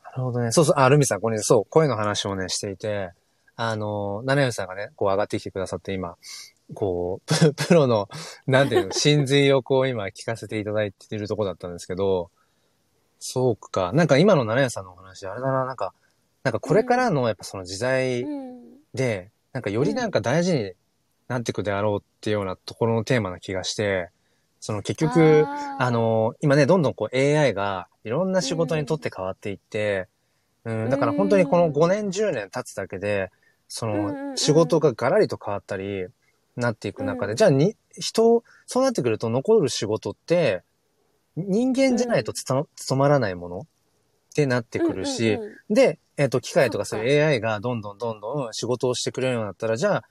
[0.05, 0.53] なるほどね。
[0.53, 3.13] そうそう、あ、ルミさん、これね、そう、声の話をね、していて、
[3.57, 6.17] あの、七代さんがね、こう上がってきてくださって、今、
[6.75, 8.09] こう、ププロの、
[8.47, 12.31] なんていうの、 真髄をこう今聞かせていただいているところだったんですけど、
[13.19, 13.93] そうか。
[13.93, 15.95] なんか今の七代さんのお話、あれだな、なんか、
[16.43, 18.77] なんかこれからのやっぱその時代うん。
[18.95, 20.73] で、なんかよりなんか大事に
[21.29, 24.11] なっていくであろうっていうようなところのテーマな気がして、
[24.61, 30.09] その結局、あの、今ね、どんどんこう AI がいろんな仕事にとって変わっていって、
[30.65, 33.31] うん、だから本当にこの5年、10年経つだけで、
[33.69, 34.31] そうんうんうん。
[34.31, 36.07] の仕事がガラリと変わったり、
[36.57, 37.37] なっていく中で、うん。
[37.37, 40.63] じゃあに、人、そうなってくると残る仕事って、
[41.37, 43.59] 人間じゃないとつた務まらないもの？
[43.61, 43.65] っ
[44.35, 45.75] てなってくるし、うんうんうん。
[45.75, 50.05] で、えっ、と、機械とかそういう AI がどんどんどんどん仕事をしてくれるようになったら、じゃあ、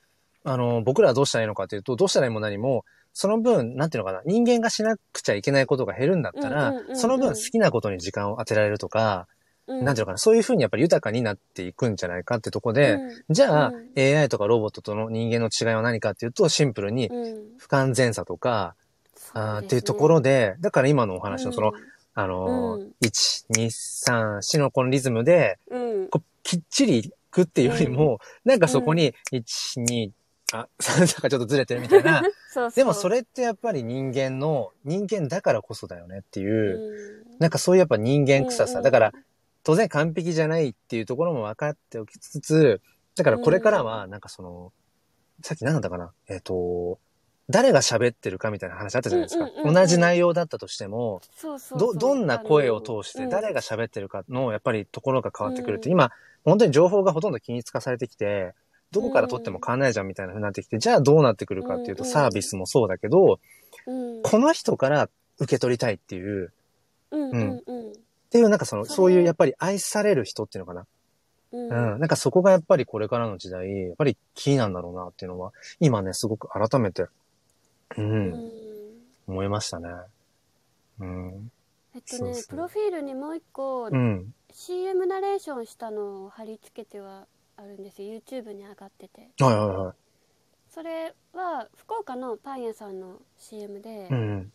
[0.44, 2.84] あの、僕らはどうしたらいいのかというと、どうしたらいいも何も、
[3.18, 6.96] その分、なんていうのかな、人間がしなくちゃいけないことが減るんだったら、うんうんうんうん。
[6.98, 9.26] その分好きなことに時間を当てられるとか、
[9.66, 9.84] うん。
[9.86, 13.34] なんていうのかな、そういうふうにやっぱり豊かになっていくんじゃないかってとこで、うん。
[13.34, 13.90] じゃあ、うん。
[13.98, 17.56] AI とかロボットとの人間の違いは何かっていうと、シンプルにうん。
[17.56, 18.74] 不完全さとか、
[19.06, 19.30] そうですね。
[19.40, 21.74] あーっていうところで、だから今のお話のその、うん
[22.18, 22.92] あのー、うん。
[23.02, 23.66] 1、2、
[24.10, 26.08] 3、4のこのリズムで、うん。
[26.08, 30.10] こうきっちりいくっていうよりも、なんかそこに、1、2、
[30.52, 30.68] あ、
[30.98, 32.22] なんかちょっとずれてるみたいな。
[32.52, 32.72] そうそう。
[32.72, 36.78] でもそれってやっぱり人間の、人間だからこそだよねっていう、
[37.32, 37.38] うん。
[37.38, 38.72] なんかそういうやっぱ人間臭さ。
[38.72, 39.12] うんうんだから、
[39.64, 42.80] 当然完璧じゃないっていうところも分かっておきつつ、
[43.16, 44.72] だからこれからは、なんかその、
[45.42, 46.12] さっき何だったかな？
[46.28, 47.00] えっ、と、
[47.50, 49.44] 誰が喋ってるかみたいな話あったじゃないですか。
[49.44, 49.74] うんうんうんうん。
[49.74, 51.20] 同じ内容だったとしても、
[51.76, 55.92] ど、どんな声を通して誰が喋ってるかの、やっぱりところが変わってくるって、うん。
[55.92, 56.12] 今、
[56.44, 58.54] 本当に情報がほとんど均一化されてきて、
[58.96, 63.40] どこから取っても変わんないじゃんみたいな風になってきて、じゃあどうなってくるかっていうと、サービスもそうだけど、
[63.86, 66.52] うんこの人から受け取りたいっていう、
[67.10, 70.86] うんうんうんっていう、なんかその、そういうやっぱり愛される人っていうのかな。
[71.52, 72.00] うんうん。
[72.00, 77.10] なんかそこがやっぱりこれからの時代、やっぱりキーなんだろうなっていうのは、今ね、すごく改めて、う、
[77.98, 78.50] うんん
[79.28, 79.88] 思いましたね。
[80.98, 81.50] うん。
[81.94, 84.34] えっとねプロフィールにもう一個うん。
[84.52, 87.26] CM ナレーションしたのを貼り付けては
[87.56, 89.94] あるんですよ YouTube に上がっててはいはいはい。
[90.68, 94.52] それは福岡のパン屋さんの CM で、うん。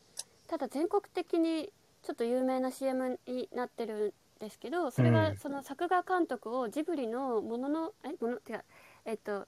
[0.47, 1.71] ただ全国的に
[2.03, 8.63] ちょっと有名な CM になってるんですけどそれうんがその作画監督をジブリのもののえもの違う
[9.05, 9.47] えっと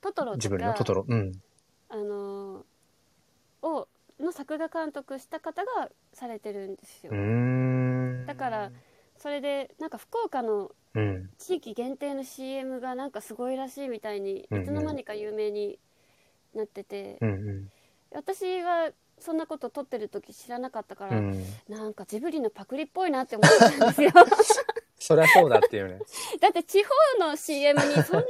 [0.00, 1.04] トトロとジブリのかトトロ。
[1.08, 1.32] うん。
[1.88, 2.64] あのー
[3.62, 3.88] を
[4.18, 8.26] の作画監督した方がされてるんですようーん。
[8.26, 8.70] だから
[9.20, 11.30] それでなんか福岡のうん。
[11.38, 15.78] 地域限定の CM がなんかすごいらしいみたいにうんうんいつの間にか有名に
[16.54, 17.70] なってて、うん
[18.12, 18.90] 私は
[19.20, 21.30] そんなこと撮ってる時知らなかったから、うん。
[21.32, 21.44] うん。
[21.68, 24.10] なんかジブリのパクリっぽいなって思ってたんですよ
[24.98, 26.00] そりゃそうだっていうね。
[26.40, 26.90] だって地方
[27.20, 28.24] の CM にそんな、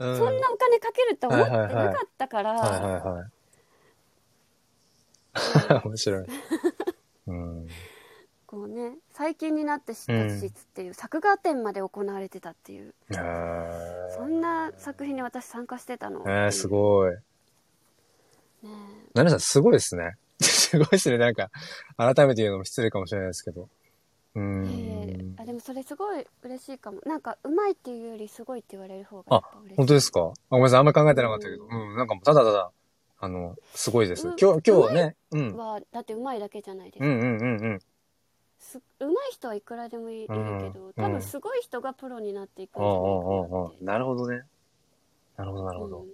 [0.00, 0.16] うん。
[0.16, 3.26] そんなお金かけると思ってなはいはいはいかったから、はいはいは
[5.82, 5.84] い。
[5.84, 6.26] 面白い。
[7.26, 7.68] うん。
[8.58, 17.12] こうね最近になって知った事実っていう、作画展まで行われてたっていうえーそんな作品に私参加してたのえー、すごい。
[18.62, 18.70] ね
[19.14, 20.16] なるさん、すごいですね。
[20.42, 21.18] すごいですね。
[21.18, 21.50] なんか、
[21.96, 23.68] 改めて言うのも失礼かもしれないですけど。
[24.34, 25.44] うーえいえいえんあ。
[25.44, 30.20] でもそれすごい嬉しいかもなんかうまいっていうよりすごいって言われる方がやっぱ嬉しい本当ですか？
[30.20, 30.78] あごめんなさい。
[30.80, 31.64] あんまり考えてなかったけど。
[31.64, 31.96] うん。
[31.96, 32.70] なんかもう、ただただ、
[33.20, 34.28] あの、すごいです。
[34.28, 35.16] うん今日、今日ね。
[35.32, 35.56] うん。
[35.56, 37.78] はだってうまいだけじゃないですか、うんうんうんうん。
[38.58, 43.76] すうまい人はいくらでもいいるけど、うん多分すごい人がプロになっていくんじゃないかなって。
[43.80, 44.42] あ、なるほどね。
[45.36, 46.00] なるほど、なるほど。
[46.00, 46.08] うん。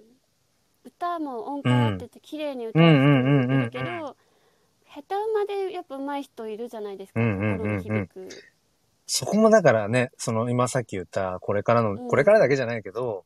[0.85, 4.17] 歌も音階合ってて綺麗に歌ううん人るけど、
[4.87, 8.29] 下手馬でやっぱ上手い人いるじゃないですか、心に響く、
[9.07, 12.09] そこもだからね、その今さっき言った、これからの、うん。
[12.09, 13.25] これからだけじゃないけど、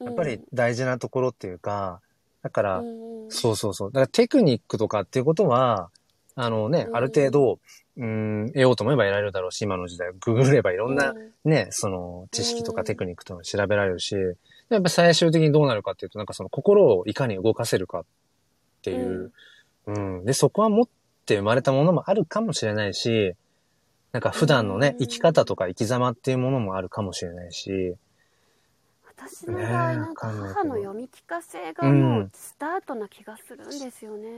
[0.00, 0.06] うん。
[0.06, 2.00] やっぱり大事なところっていうか、
[2.42, 3.92] だから、うんうんそうそうそう。
[3.92, 5.90] だからテクニックとかっていうことは、
[6.34, 6.96] あのね、うん。
[6.96, 7.60] ある程度、
[7.96, 11.50] うん、得ようと思えば得られるだろうし、今の時代、ググればいろんなうん。
[11.50, 12.76] ね、その知識とうん。
[12.76, 14.14] かテクニックとか調べられるし、
[14.68, 18.04] やっぱ最終的にどうなるかっていうと、なんかその心をいかに動かせるかっ
[18.82, 19.32] ていう、
[19.86, 20.88] うん、で、そこは持っ
[21.26, 23.34] て生まれたものもあるかもしれないし、
[24.12, 25.06] なんか普段のね、うん。
[25.06, 27.96] 生き方とか生き様っていうものもあるかもしれないし、
[29.22, 34.30] 私の場合なんか母の読み聞かせがもうスタートな気がするんですよね、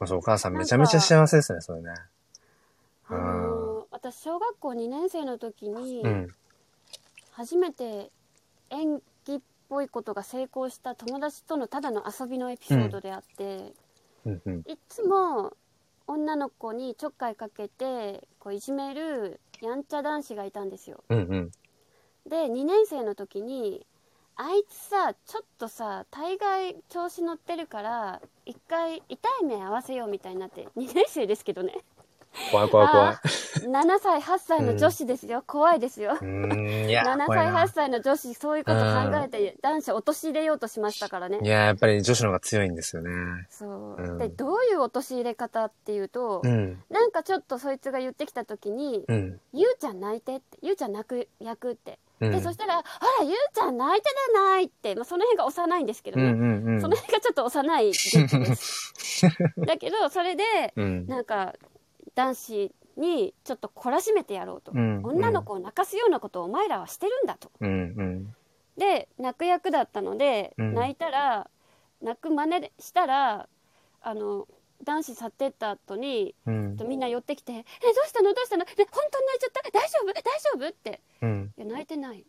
[0.00, 1.90] うお母さんめちゃめちゃ幸せですね、それね。
[3.10, 6.28] あの私小学校2年生の時にうん。
[7.32, 8.10] 初めて
[8.70, 13.72] 演技っぽいことが成功した友達とのただの遊びのエピソードであって、
[14.26, 14.58] うんうん。
[14.66, 15.52] いつも
[16.06, 21.50] 女の子にちょっかいかけてこういじめるやんちゃ男子がいたんですようんうん。
[22.28, 23.86] で2年生の時に
[24.36, 31.78] あいつさちょっとさ大概調子乗ってるから一回痛い目合わせようみたいになって2年生ですけどね
[32.50, 33.20] 怖い怖い怖いあ。
[33.60, 43.10] 7歳8歳の女子ですよ、怖いですようーん、いや、7 歳怖いな8歳の女子そういうこと考えて男子陥れようとしましたからねいや、やっぱり女子の方が強いんですよね。
[43.50, 46.82] そう、うんでどういう陥れ方っていうと、うん。
[46.90, 49.40] なんかちょっとそいつが言ってきた時にうん。
[49.52, 52.30] 「ゆうちゃん泣いて」って「ゆうちゃん泣く役」って、うん。
[52.30, 52.82] でそしたら「あ
[53.18, 56.34] らゆうちゃん泣いてるない」って、まあ、その辺が幼いんですけどうんね、う
[56.70, 56.80] んうん。
[56.80, 57.92] その辺がちょっと幼い
[59.66, 60.44] だけどそれで
[60.76, 61.06] うん。
[61.06, 61.54] なんか
[62.20, 67.50] 男子にちょっと懲らしめてやろうと、うん女の子を泣かすようなことをお前らはしてるんだと。
[67.60, 68.34] うんうん。
[68.76, 70.74] で泣く役だったので、うん。
[70.74, 71.48] 泣いたら
[72.02, 73.48] 泣く真似したら
[74.02, 74.46] あの
[74.84, 76.76] 男子去ってった後にうん。
[76.86, 77.64] みんな寄ってきて「えど
[78.04, 78.34] うしたの？
[78.34, 78.64] どうしたの？
[78.64, 79.70] え本当に泣いちゃった？
[79.70, 80.12] 大丈夫？
[80.12, 81.00] 大丈夫?」って。
[81.22, 81.52] うん。
[81.56, 82.26] 「いや泣いてない」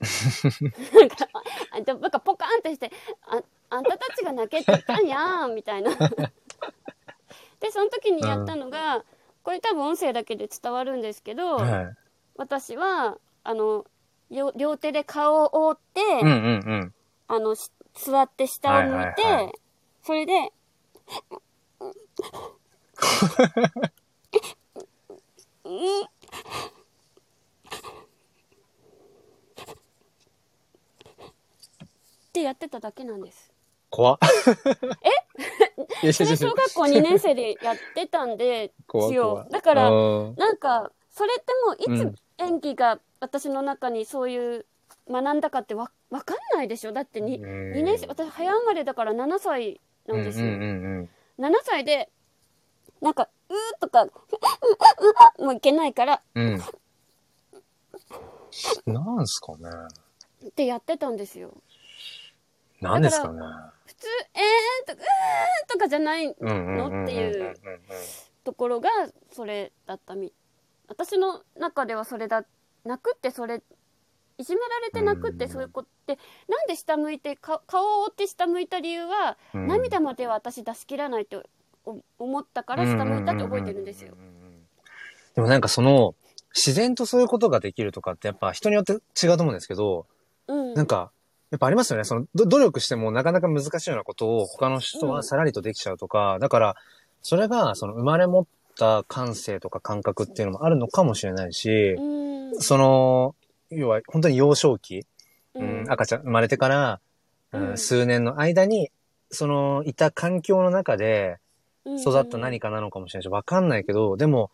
[0.94, 2.90] なんかなんかポカーンってして
[3.26, 5.90] あ「あんたたちが泣けって言ったんやん」みたいな
[7.60, 9.04] でその時にやったのが、
[9.42, 11.96] これ多分音声だけで伝わるんですけど、はい。
[12.36, 13.84] 私はあの
[14.30, 16.94] 両両手で顔を覆って、うんうんうん。
[17.28, 19.52] あのし座って下を向いて、はいはいはい
[20.02, 20.32] それで
[32.30, 33.49] ってやってただけなんです。
[33.90, 34.18] 怖っ。
[36.02, 36.12] え？
[36.12, 39.50] それ小学校2年生でやってたんで 怖いすよ怖い。
[39.50, 41.52] だからうんなんかそれって
[41.88, 44.66] もういうんつ演技が私の中にそういう
[45.10, 46.92] 学んだかってわわかんないでしょ？
[46.92, 50.64] だってにうん2年生私早生まれだから7歳なんですよ、うんうんう
[51.02, 51.10] ん
[51.44, 52.10] 7歳で
[53.00, 53.28] なんか
[53.80, 54.06] とか、
[55.38, 56.62] もういけないから、うん。
[58.86, 59.70] なんすかね。
[60.46, 61.54] ってやってたんですよ。
[62.80, 63.40] なんですかね。
[64.34, 67.04] えーんとか、うーんとかじゃないの？
[67.04, 67.54] っていう
[68.44, 68.88] ところが
[69.32, 70.32] それだったみ
[70.88, 72.44] 私の中ではそれだ
[72.84, 73.62] 泣くってそれ
[74.38, 79.66] いじめられて泣くってそういうことってなんで下向いてか顔を折って下向いた理由は、うん。
[79.66, 81.44] 涙までは私出し切らないと
[81.84, 84.14] お思ったから下向いたって覚えてるんですよ。
[85.34, 86.14] でもなんかその、
[86.54, 90.06] 自然とそういうことができるとかってやっぱ人によって違うと思うんですけど、
[90.48, 91.12] うん、なんか、
[91.50, 92.04] やっぱありますよね。
[92.04, 96.76] その、ど努力してもなかなか難しいようなことを他の人はさらりとできちゃうとか、だから、
[97.22, 98.46] それが、その生まれ持っ
[98.78, 102.60] た感性とか感覚っていうのもあるのかもしれないし、うん。
[102.60, 103.34] その、
[103.70, 105.06] 要は本当に幼少期、
[105.54, 105.84] ううん。
[105.84, 107.00] ん、赤ちゃん生まれてから、
[107.52, 107.78] うんうん。
[107.78, 108.90] 数年の間に、
[109.30, 111.38] その、いた環境の中で
[111.84, 114.52] 育った何かなのかもしれないし、わかんないけど、でも、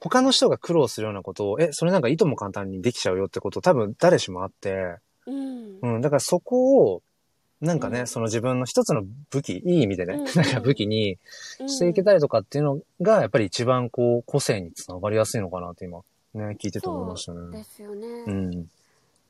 [0.00, 4.96] 他の人が苦労するようなことを、え、それなんかいとも簡単にできちゃうよってこと多分誰しもあって、
[5.26, 7.02] うんうん、だからそこを、
[7.60, 11.18] なんかね、うんその自分の一つの武器、いい意味でね、うんなんか武器に
[11.60, 16.00] うんしていけたりとかっていうのが、やっぱり一番こう、個性につながりやすいのかなって今、
[16.34, 17.64] ね、聞いてて思いましたでね。
[17.64, 18.70] すよね、うん。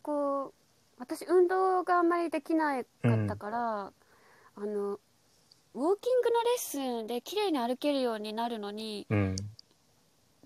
[0.03, 0.53] こう
[0.99, 3.93] 私運動があんまりできなかったから、
[4.57, 4.99] あの
[5.75, 9.37] ウォーキングのレッスンで綺麗に歩けるようになるのにうん。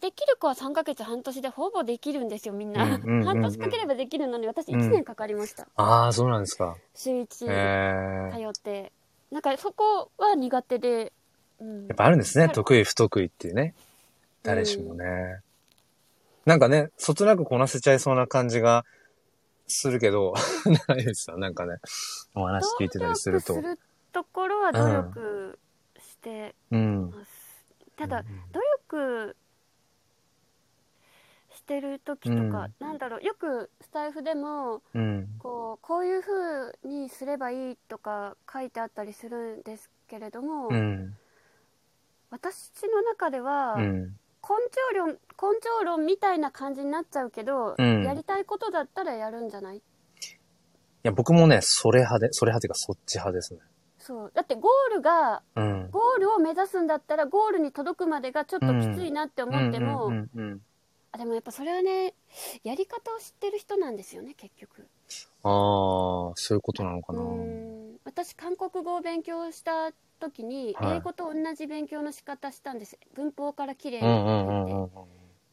[0.05, 6.77] できる子は3ヶ月半年でほぼできるんですよみんな、うんうんうんうん半年かければできるのに私1年かかりました、ああ、そうなんですか。
[6.95, 8.53] 週へ1え。
[8.53, 8.93] 通って
[9.31, 11.11] なんかそこは苦手で、
[11.59, 12.45] うん、やっぱあるんですね。
[12.45, 13.75] はい得意、不得意っていうね。
[14.43, 15.41] 誰しもね。
[16.45, 18.85] なんかね、そつなくこなせちゃいそうな感じが
[19.67, 20.35] するけど、
[20.87, 21.39] ないですよ。
[21.39, 21.79] なんかね、
[22.35, 23.63] お話聞いてたりすると努。
[23.63, 25.59] 力するところは努力
[25.99, 27.11] してうん。
[27.11, 27.65] ます、
[27.97, 28.61] ただうん努
[28.93, 29.37] 力
[31.65, 35.29] してる時とか、なんだろうよくスタイフでもうん。
[35.39, 41.17] こうこういう風にすればいいとか書いてあったりするんですけれども、うん。
[42.31, 44.03] 私の中では、うん。
[44.03, 44.11] 根
[44.93, 45.17] 性論根
[45.63, 49.79] 性論みたいな感じになっちゃうけど、うんやりたいことだったらやるんじゃない？
[49.79, 49.81] い
[51.03, 53.61] や、僕もね、それ派で、それ派っていうかそっち派ですね。
[53.99, 55.91] そうだってゴールがうん。
[55.91, 60.61] ゴールを目指すんだったらゴールに届くまでがちょっときついなって思っても、うんうんうんうん
[61.15, 62.15] あでもやっぱそれはね
[62.65, 64.89] やり方を知ってる人なんですよね結局。
[65.45, 67.21] ああ、そういうことなのかな。
[67.21, 67.97] うん。
[68.05, 70.97] 私韓国語を勉強した時にはい。
[70.97, 72.99] 英語と同じ勉強の仕方したんです。
[73.15, 74.89] 文法から綺麗にうんうんう言ってんうん。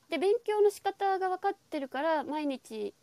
[0.10, 2.96] で勉強の仕方が分かってるから毎日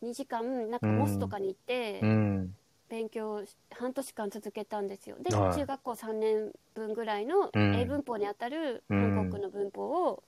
[0.00, 2.54] 2時間なんかモスとかに行ってうん。
[2.88, 5.16] 勉強し半年間続けたんですよ。
[5.20, 5.54] で、はい。
[5.56, 7.74] 中学校3年分ぐらいのうん。
[7.74, 10.22] 英文法にあたるうん韓国の文法を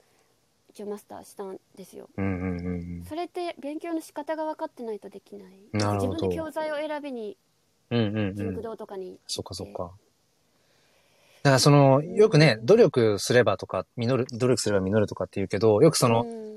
[0.70, 3.04] 一応マスターしたんですようんうんうんうん。
[3.04, 7.36] それって勉強の仕方が分かってないとできないなるほど自分で教材を選びに
[7.90, 8.62] うんうんう塾ん。
[8.62, 9.90] 堂とかに、そっかそっか。
[11.42, 16.50] だからその、よくね、努力すればとか、実る、努力すれば実るとかって言うけど、よくその、うん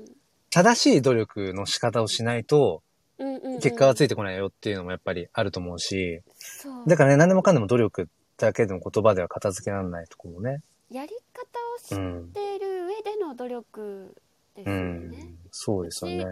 [0.50, 2.84] 正しい努力の仕方をしないと、
[3.18, 10.60] うんうんうん結果がついてこないよっていうのもやっぱりあると思うし、そうだからね、何でもかんでも努力だけでも言葉では片付けられないところもね。
[10.90, 11.14] やり方
[11.76, 12.32] を知っうん。
[12.32, 14.14] ている上での努力
[14.54, 15.28] ですうよんね、。
[15.50, 16.24] そうですよね。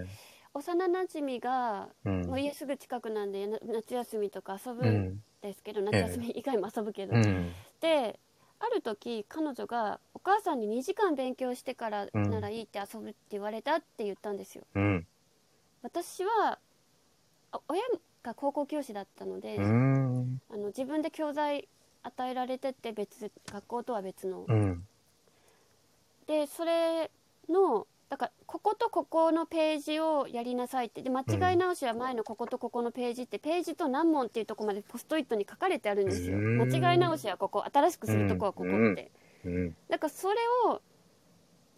[0.54, 2.26] 幼なじみがうん。
[2.26, 5.22] もう家すぐ近くなんでな夏休みとか遊ぶうんん。
[5.40, 7.52] ですけど、夏休み以外も遊ぶけど、うん。
[7.80, 8.18] で
[8.60, 15.06] ある時彼女がお母さんに2時間勉強してからならいいって遊ぶって言われたって言ったんですようん。
[15.82, 16.60] 私は
[17.50, 17.82] あ親
[18.22, 20.40] が高校教師だったので、うん。
[20.48, 21.68] あの自分で教材
[22.02, 24.86] 与えられてて別学校とは別の、うん。
[26.26, 27.10] でそれ
[27.48, 31.02] のだからこことここのページをやりなさいって。
[31.02, 36.36] で間違い直しは前のこことここのページってページと何問っていうところまでポストイットに書かれてあるんですよ。
[36.36, 36.58] うん。
[36.58, 39.10] 間違い直しはここ新しくするとこはここって、
[39.44, 39.76] うん。
[39.88, 40.36] だからそれ
[40.66, 40.82] を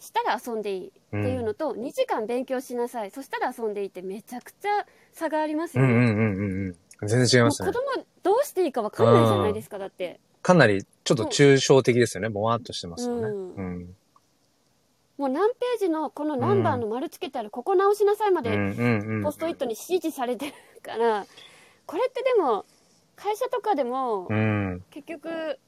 [0.00, 3.10] したら遊んでいいっていうのと、2時間勉強しなさい。
[3.10, 6.74] そしたら遊んでいいってめちゃくちゃ差がありますよね、
[7.08, 7.72] 全然違いますね子。
[7.72, 12.28] 供どうしていいか分かんないじゃないですかだってかなりちょっと抽象的ですよね。
[12.28, 13.22] ぼわっとしてますよね。
[13.22, 13.96] うんうん。
[15.16, 18.50] もう何ページのこのナンバーの丸つけてある、ここ直しなさいまで。
[19.22, 20.52] ポストイットに指示されてる
[20.82, 21.26] から
[21.86, 22.66] これってでも
[23.16, 24.82] 会社とかでもうん。
[24.90, 25.58] 結局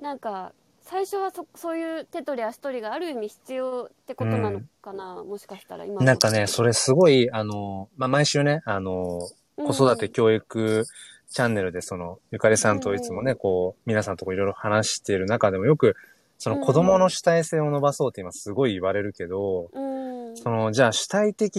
[0.00, 9.20] なんか最初はそそういう手取り足取りがある意味必要ってことなのかな、もしかしたら今なんかね、それすごい、あの、まあ、毎週ね、あの、
[9.56, 10.84] 子育て教育
[11.30, 15.96] チャンネルでその、ゆかりさんといつもね、こう、皆さんとこいろいろ話している中でもよく、
[16.38, 19.92] その子供の主体性を伸ばそうって今すごい言われるけど、うん
[20.36, 21.58] その、じゃあ主体的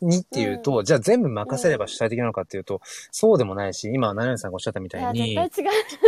[0.00, 5.38] にっていうと、じゃあ全部任せれば主体的なのかっていうと、そうでもないし、今、七海さんがおっしゃったみたいに、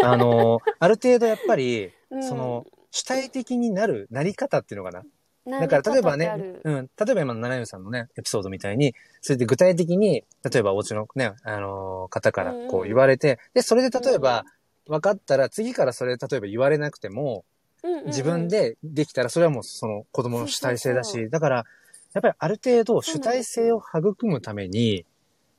[0.02, 5.04] あの、ある程度やっぱり、 その、主体的になる、なり方っていうのかな。
[5.44, 14.44] なだから例えばねうん、例えば今の七海さんのね、エピソードみたいに、それで具体的に、例えばお家のね、あのー方からこう言われて、で、それで例えば、
[14.86, 17.44] 分かったら、次からそれ例えば言われなくても、
[17.82, 18.06] うんうんうん。
[18.06, 21.56] 自分でできたら、それはもうその子供の主体性だそうそうし、だから、
[22.14, 25.04] やっぱりある程度主体性を育むために、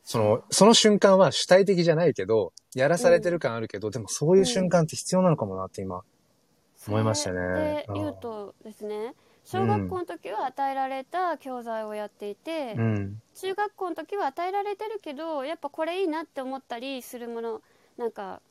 [0.05, 6.03] その、その瞬間は主体的じゃないけど、やらされてる感あるけど、でもそういう瞬間って必要なのかもなって今。
[6.87, 7.85] 思いましたね。
[7.87, 9.13] で言うとですね
[9.45, 13.21] 小学校の時は与えられた教材をやっていて、うん。
[13.35, 17.61] 中学校の時は与えられてるけどやっぱこれいいなって思ったりするもの
[17.97, 18.41] なんか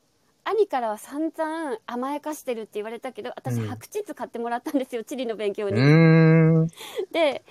[0.43, 6.69] 兄からは散々甘やかしてるって言われたけど私うん白地図買ってもらったんですよ地理の勉強うに。
[7.11, 7.43] で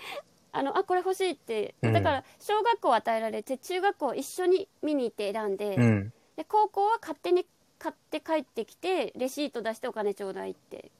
[0.53, 6.13] あのあこれ欲しいってうんだから小学校は与えられて中学校を一緒に見に行って選んで,、うん。
[6.37, 7.47] で高校は勝手に
[7.79, 10.91] 買って帰ってきてレシート出してお金ちょうだいって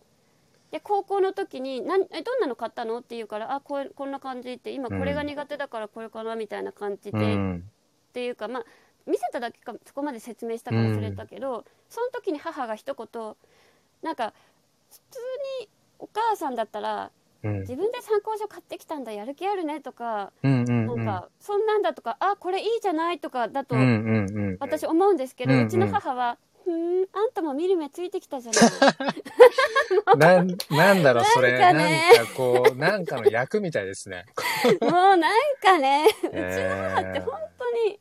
[0.73, 7.71] で高校の時になんえどんなの買ったのって言うからあこうこんな感じって今これが苦手だからこれかなみたいな感じで、っうん。
[8.15, 8.65] ていうかまあ
[9.07, 13.35] 見せただけかそこまで説明したか忘れたけど、その時に母が一言
[14.03, 14.33] なんか
[14.91, 15.19] 普通
[15.61, 15.69] に
[15.99, 17.11] お母さんだったら
[17.45, 17.61] うん。
[17.61, 20.53] 自分で参考書買ってきたんだやる気あるねとか、うん。
[20.53, 20.69] うん。
[20.69, 20.87] うん。
[20.87, 23.83] なんかそんなんだとかあこれいいじゃないとかだとうん。
[23.83, 24.49] うん。
[24.49, 24.57] うん。
[24.61, 27.09] 私思うんですけど、ううんちの母は「ふーん。
[27.13, 31.59] あんたも見る目ついてきたじゃない」 なん、なんだろう、それ。
[31.59, 34.25] なんかこう、なんかの役みたいですね。
[34.81, 35.21] もうなん
[35.63, 38.01] かねうちのえ母って本当に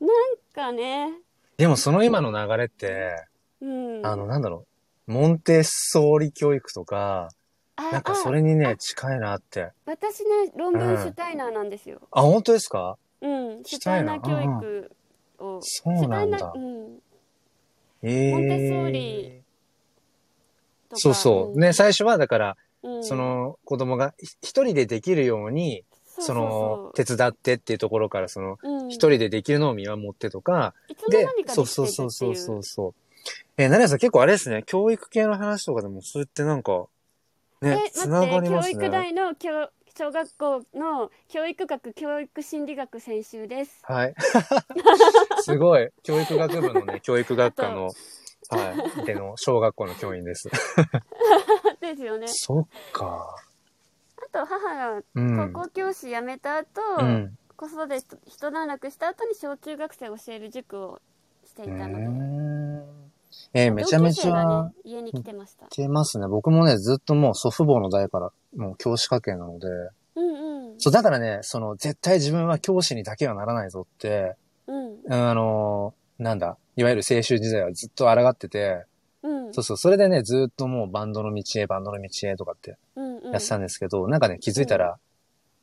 [0.00, 1.12] なんかね。
[1.56, 3.24] でもその今の流れって、
[3.60, 4.04] うん。
[4.06, 4.66] あの、なんだろ
[5.08, 7.28] う、モンテッソーリ教育とか、
[7.76, 9.70] あなんかそれにね、近いなって。
[9.86, 12.96] 私ね論文シュタイナーなんですよ、あ、本当ですか？
[13.20, 14.90] うん、シュタイナー教育
[15.38, 15.58] を。
[15.62, 16.52] そうなんだ。
[16.54, 16.98] うん
[18.04, 19.42] ええモンテッソーリ
[20.88, 21.58] とかそうそう。
[21.58, 30.74] ね、最初はだから、うんその子供がひ一人でできるように、その、手伝ってっていうところから、その、うん一人でできるのを見守ってとか、
[31.10, 32.94] でそうそうそうそうそうそう。
[33.56, 36.86] えー、成谷さん結構あれですね、教育系の話とかでも、そうやってなんか、
[37.62, 38.74] ね、えつながりますね。
[38.74, 44.14] 教育大の教小学校の教育学教育心理学専修ですはい。
[45.40, 45.88] すごい。
[46.02, 47.90] 教育学部のね、 教育学科の、は
[49.00, 49.04] い。
[49.04, 50.48] での、小学校の教員です。
[51.80, 53.36] ですよねそっか。
[54.16, 55.52] あと母がうん。
[55.52, 57.38] 高校教師辞めた後、うん。
[57.56, 61.00] 子育て一段落した後に小中学生を教える塾を
[61.44, 62.63] していたので、うん
[63.52, 64.64] えーめちゃめちゃ。
[64.64, 66.26] ね、家に来てました、来ますね。
[66.26, 69.66] 僕もね、ずっともう祖父母の代から、もう教師家系なので、
[70.16, 70.80] うんうん。
[70.80, 75.12] そう、だからね、その、絶対自分は教師にだけはならないぞって、うん。
[75.12, 78.84] あのーなんだ、いわゆる青春時代はずっと抗ってて、
[79.22, 79.54] うん。
[79.54, 83.32] そうそう、それでね、ずっともうバンドの道へ、バンドの道へとかってうんうん。
[83.32, 84.96] やってたんですけど、なんかね、気づいたら、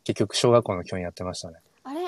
[0.04, 1.58] 結局小学校の教員やってましたね。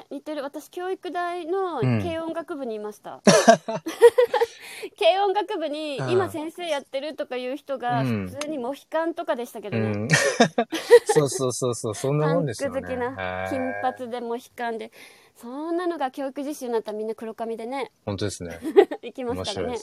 [0.09, 3.21] 似てる私教育大のうん軽音楽部にいました、
[4.99, 10.07] 軽音楽部にうん今先生やってるとかいう人がうん普通にモヒカンとかでしたけどね、うん。
[11.05, 12.81] そうそうそうそう、そんなもんですよね。
[12.81, 14.91] 好きなはい金髪でモヒカンで
[15.35, 18.59] そんなのが教育実習になったらみんな黒髪でね本当ですね。
[19.01, 19.79] 行きま面すからねね。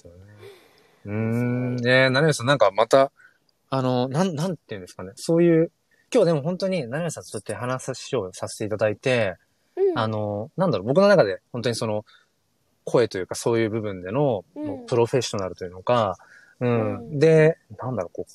[1.07, 1.77] うーん。
[1.77, 3.13] ね成吉さん、なんかまた、
[3.71, 5.13] あの、なん、なんていうんですかね。
[5.17, 5.73] そういう、
[6.13, 9.37] 今日でも本当に成吉さんとって話をさせていただいて、
[9.81, 9.99] うん。
[9.99, 12.05] あの、なんだろう、僕の中で本当にその、
[12.85, 14.87] 声というかそういう部分での、うん。
[14.87, 16.17] プロフェッショナルというのか、
[16.61, 16.99] うん。
[16.99, 17.19] うん。
[17.19, 18.33] で、なんだろう、こう、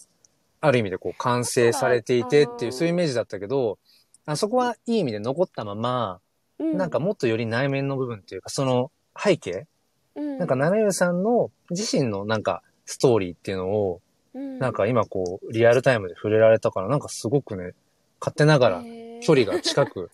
[0.61, 3.77] ある意味でこう、完成されていてっていう、そういうイメージだったけど、
[4.25, 6.19] あそこはいい意味で残ったまま、
[6.57, 6.77] うん。
[6.77, 9.67] なんかもっとより内面の部分っていうか、その背景
[10.15, 10.37] うん。
[10.39, 14.01] なんか、七代さんの自身のなんか、ストーリーっていうのを、
[14.33, 14.59] うん。
[14.59, 17.73] なんか今こう、リアルタイムで触れられたから、なんかすごくね、
[18.19, 18.83] 勝手ながら
[19.21, 20.09] 距離が近く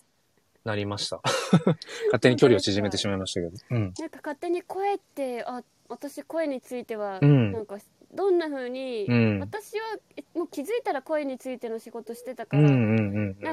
[0.64, 1.20] なりました。
[2.12, 3.52] 勝手に距離を縮めてしまいましたけど。
[3.70, 3.92] うん。
[3.98, 7.78] なんか勝手に声ってあ私声については、うんなんか
[8.14, 9.84] どんな風に、うん私は
[10.16, 12.62] えもう気づいたら声についての仕事してたから。
[12.68, 12.68] な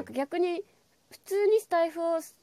[0.00, 0.62] んか逆に
[1.10, 2.34] 普通にスタイフをス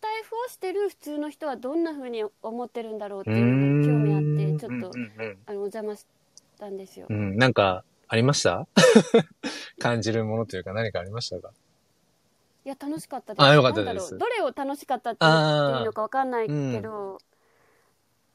[0.00, 4.92] タイフをしてる普通の人はどんな風に思ってるんだろうっていうのに興味あってちょっと、
[5.46, 6.06] あのお邪魔し
[6.58, 7.16] たんですよ、うん。
[7.16, 8.66] うん、なんか、ありました？
[9.78, 11.52] 感じるものというか何かありましたか？
[12.64, 13.42] いや楽しかったです。
[13.42, 14.16] あよかったです。
[14.16, 17.18] どれを楽しかったって言っていいのかわかんないけど、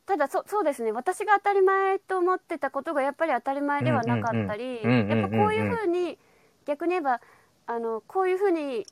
[0.06, 0.92] ただそそうですね。
[0.92, 6.20] 私が当たり前と思ってたことがやっぱり当たり前ではなかったりうんうんうんやっぱこういうふうに
[6.66, 7.22] 逆に言えば
[7.66, 8.86] あのこういうふうに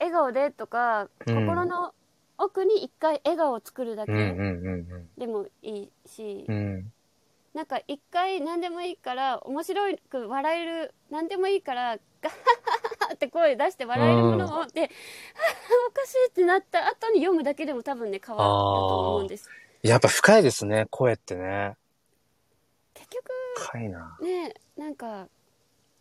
[0.00, 1.94] 笑顔でとか、うん心の
[2.38, 6.92] 奥に一回笑顔を作るだけうんうんうんでもいいし、うんうん
[7.52, 19.48] なんか一回何でもいいから面白く笑える何でもいいからガハハハって声出して笑えるものを、で、はぁおかしいってなった後に読むだけでも多分ね変わると思うんです
[19.82, 21.76] やっぱ深いですね声ってね。
[22.94, 23.24] 結局
[23.56, 24.16] 深いな。
[24.22, 25.28] ねなんか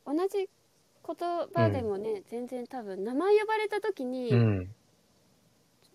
[0.05, 1.15] 同じ言
[1.53, 4.69] 葉でもね、全然多分名前呼ばれた時に、うん。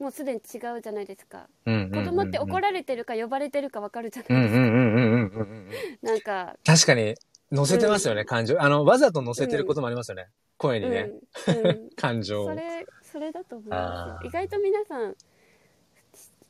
[0.01, 1.47] もうすでに違うじゃないですか。
[1.66, 5.70] うん子供って怒れられてるか呼ばれてるか分かるじゃないですか、うんうんうんうんうんうんうん。
[6.03, 7.14] なんか確かに
[7.55, 8.61] 乗せてますよね、感情。
[8.61, 11.11] あのわざと乗せてることもありますよね、声にね、
[11.48, 11.66] うん。
[11.66, 11.90] うん。
[11.96, 12.48] 感情を。
[12.48, 14.28] それそれだと思いますよ。
[14.28, 15.16] 意外と皆さん普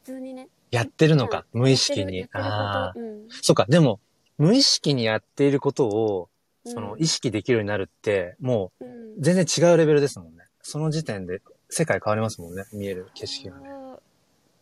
[0.05, 0.49] 通にね。
[0.71, 1.61] やってるのか、うん。
[1.63, 2.27] 無意識に。
[2.33, 2.95] ああ
[3.29, 4.01] そっかでも
[4.39, 6.29] 無意識にやっていることを
[6.65, 8.89] そのうん意識できるようになるってもうん。
[8.89, 10.45] う全然違うレベルですもんね。
[10.63, 13.69] その時点で世界変わりますもんね見える景色がね。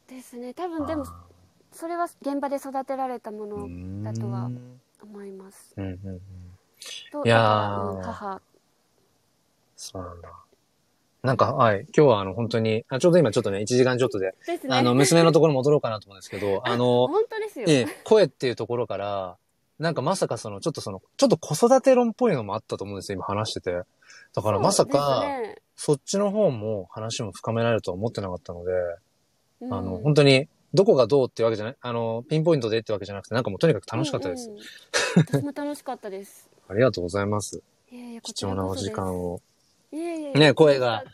[0.09, 0.53] ですね。
[0.53, 1.25] 多分でもあ
[1.73, 5.75] それは現場で育てられたもーのだとはうん思います。
[5.77, 6.21] うんうんうん。
[7.11, 7.39] といや
[8.03, 8.41] 母。
[9.77, 10.31] そうなんだ。
[11.23, 11.87] なんか、はい。
[11.97, 14.77] 今日はあの、本当に、あちょうど今ちょっとね、1時間ちょっとで、ですね。
[14.77, 19.37] あの、娘のところ戻ろうかなと思うんですけど、 あの、本当ですよ、ええ、声っていうところから、
[19.79, 23.83] なんかまさかその、ちょっとその、ちょっと子育て論っぽいのもあったと思うんですよ、今話してて。
[24.35, 28.73] だからまさか、そねそっちの方も話も深められるとは思ってなかったので、
[29.61, 29.75] うん。
[29.75, 34.49] あの、本当に、どこがどうってわけじゃない、あの、ピンポイントでってわけじゃなくて、なんかもうとにかく楽しかったです。
[34.49, 34.63] うんうん
[35.15, 37.63] 私も楽しかったです ありがとうございます。
[37.91, 39.41] いやいやこ貴重なお時間を。
[39.93, 41.05] いやいやね声が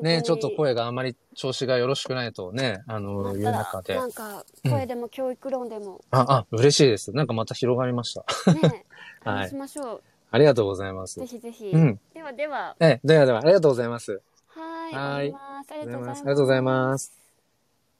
[0.00, 4.06] ね、ちょっと声があまり調子がよろしくないとね、あの、いう中でな。
[4.06, 7.10] んか声でも教育論でもあ、あ、嬉しいです。
[7.12, 8.24] なんかまた広がりました。
[8.52, 8.60] ね
[9.24, 11.26] はい話しましょう、ありがとうございますぜ。
[11.26, 12.00] ひぜひ、うん。
[12.14, 14.20] ではではえ、ではでは、ありがとうございます。
[14.46, 15.34] はいはい
[15.70, 17.27] ありがとうございますありがとうございます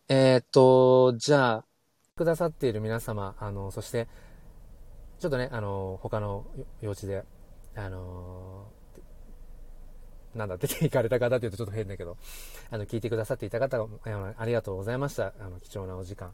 [0.08, 1.64] えーっと、じゃあ、
[2.16, 4.08] くださっている皆様、あの、そして、
[5.18, 6.46] ちょっとね、あの、他の
[6.80, 7.24] 幼稚で、
[7.76, 8.72] あの、
[10.34, 12.16] なんだ、出て行かれた方って言うとちょっと変だけど、
[12.70, 15.34] あの、聞いてくださっていた方、あのありがとうございました。
[15.40, 16.32] あの、貴重なお時間。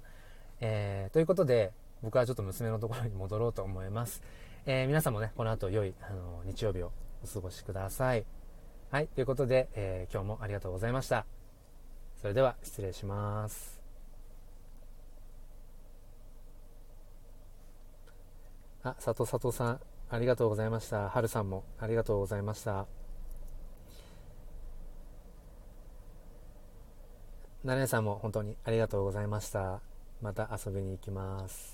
[0.61, 1.73] えー、ということで、
[2.03, 4.23] 僕はちょっと娘のところに戻ろうと思います。
[4.67, 6.93] えー、皆さんもね、この後良い、あの、日曜日を
[7.25, 8.25] お過ごしください。
[8.91, 11.44] はい、ということで、えー今日もありがとうございました。
[12.25, 13.79] それでは、失礼します。
[18.83, 21.11] あ、佐藤佐藤さん、ありがとうございました。
[21.11, 22.87] はるさんもありがとうございました。
[27.63, 29.83] なねさんも本当にありがとうございました。
[30.23, 31.74] また遊びに行きます。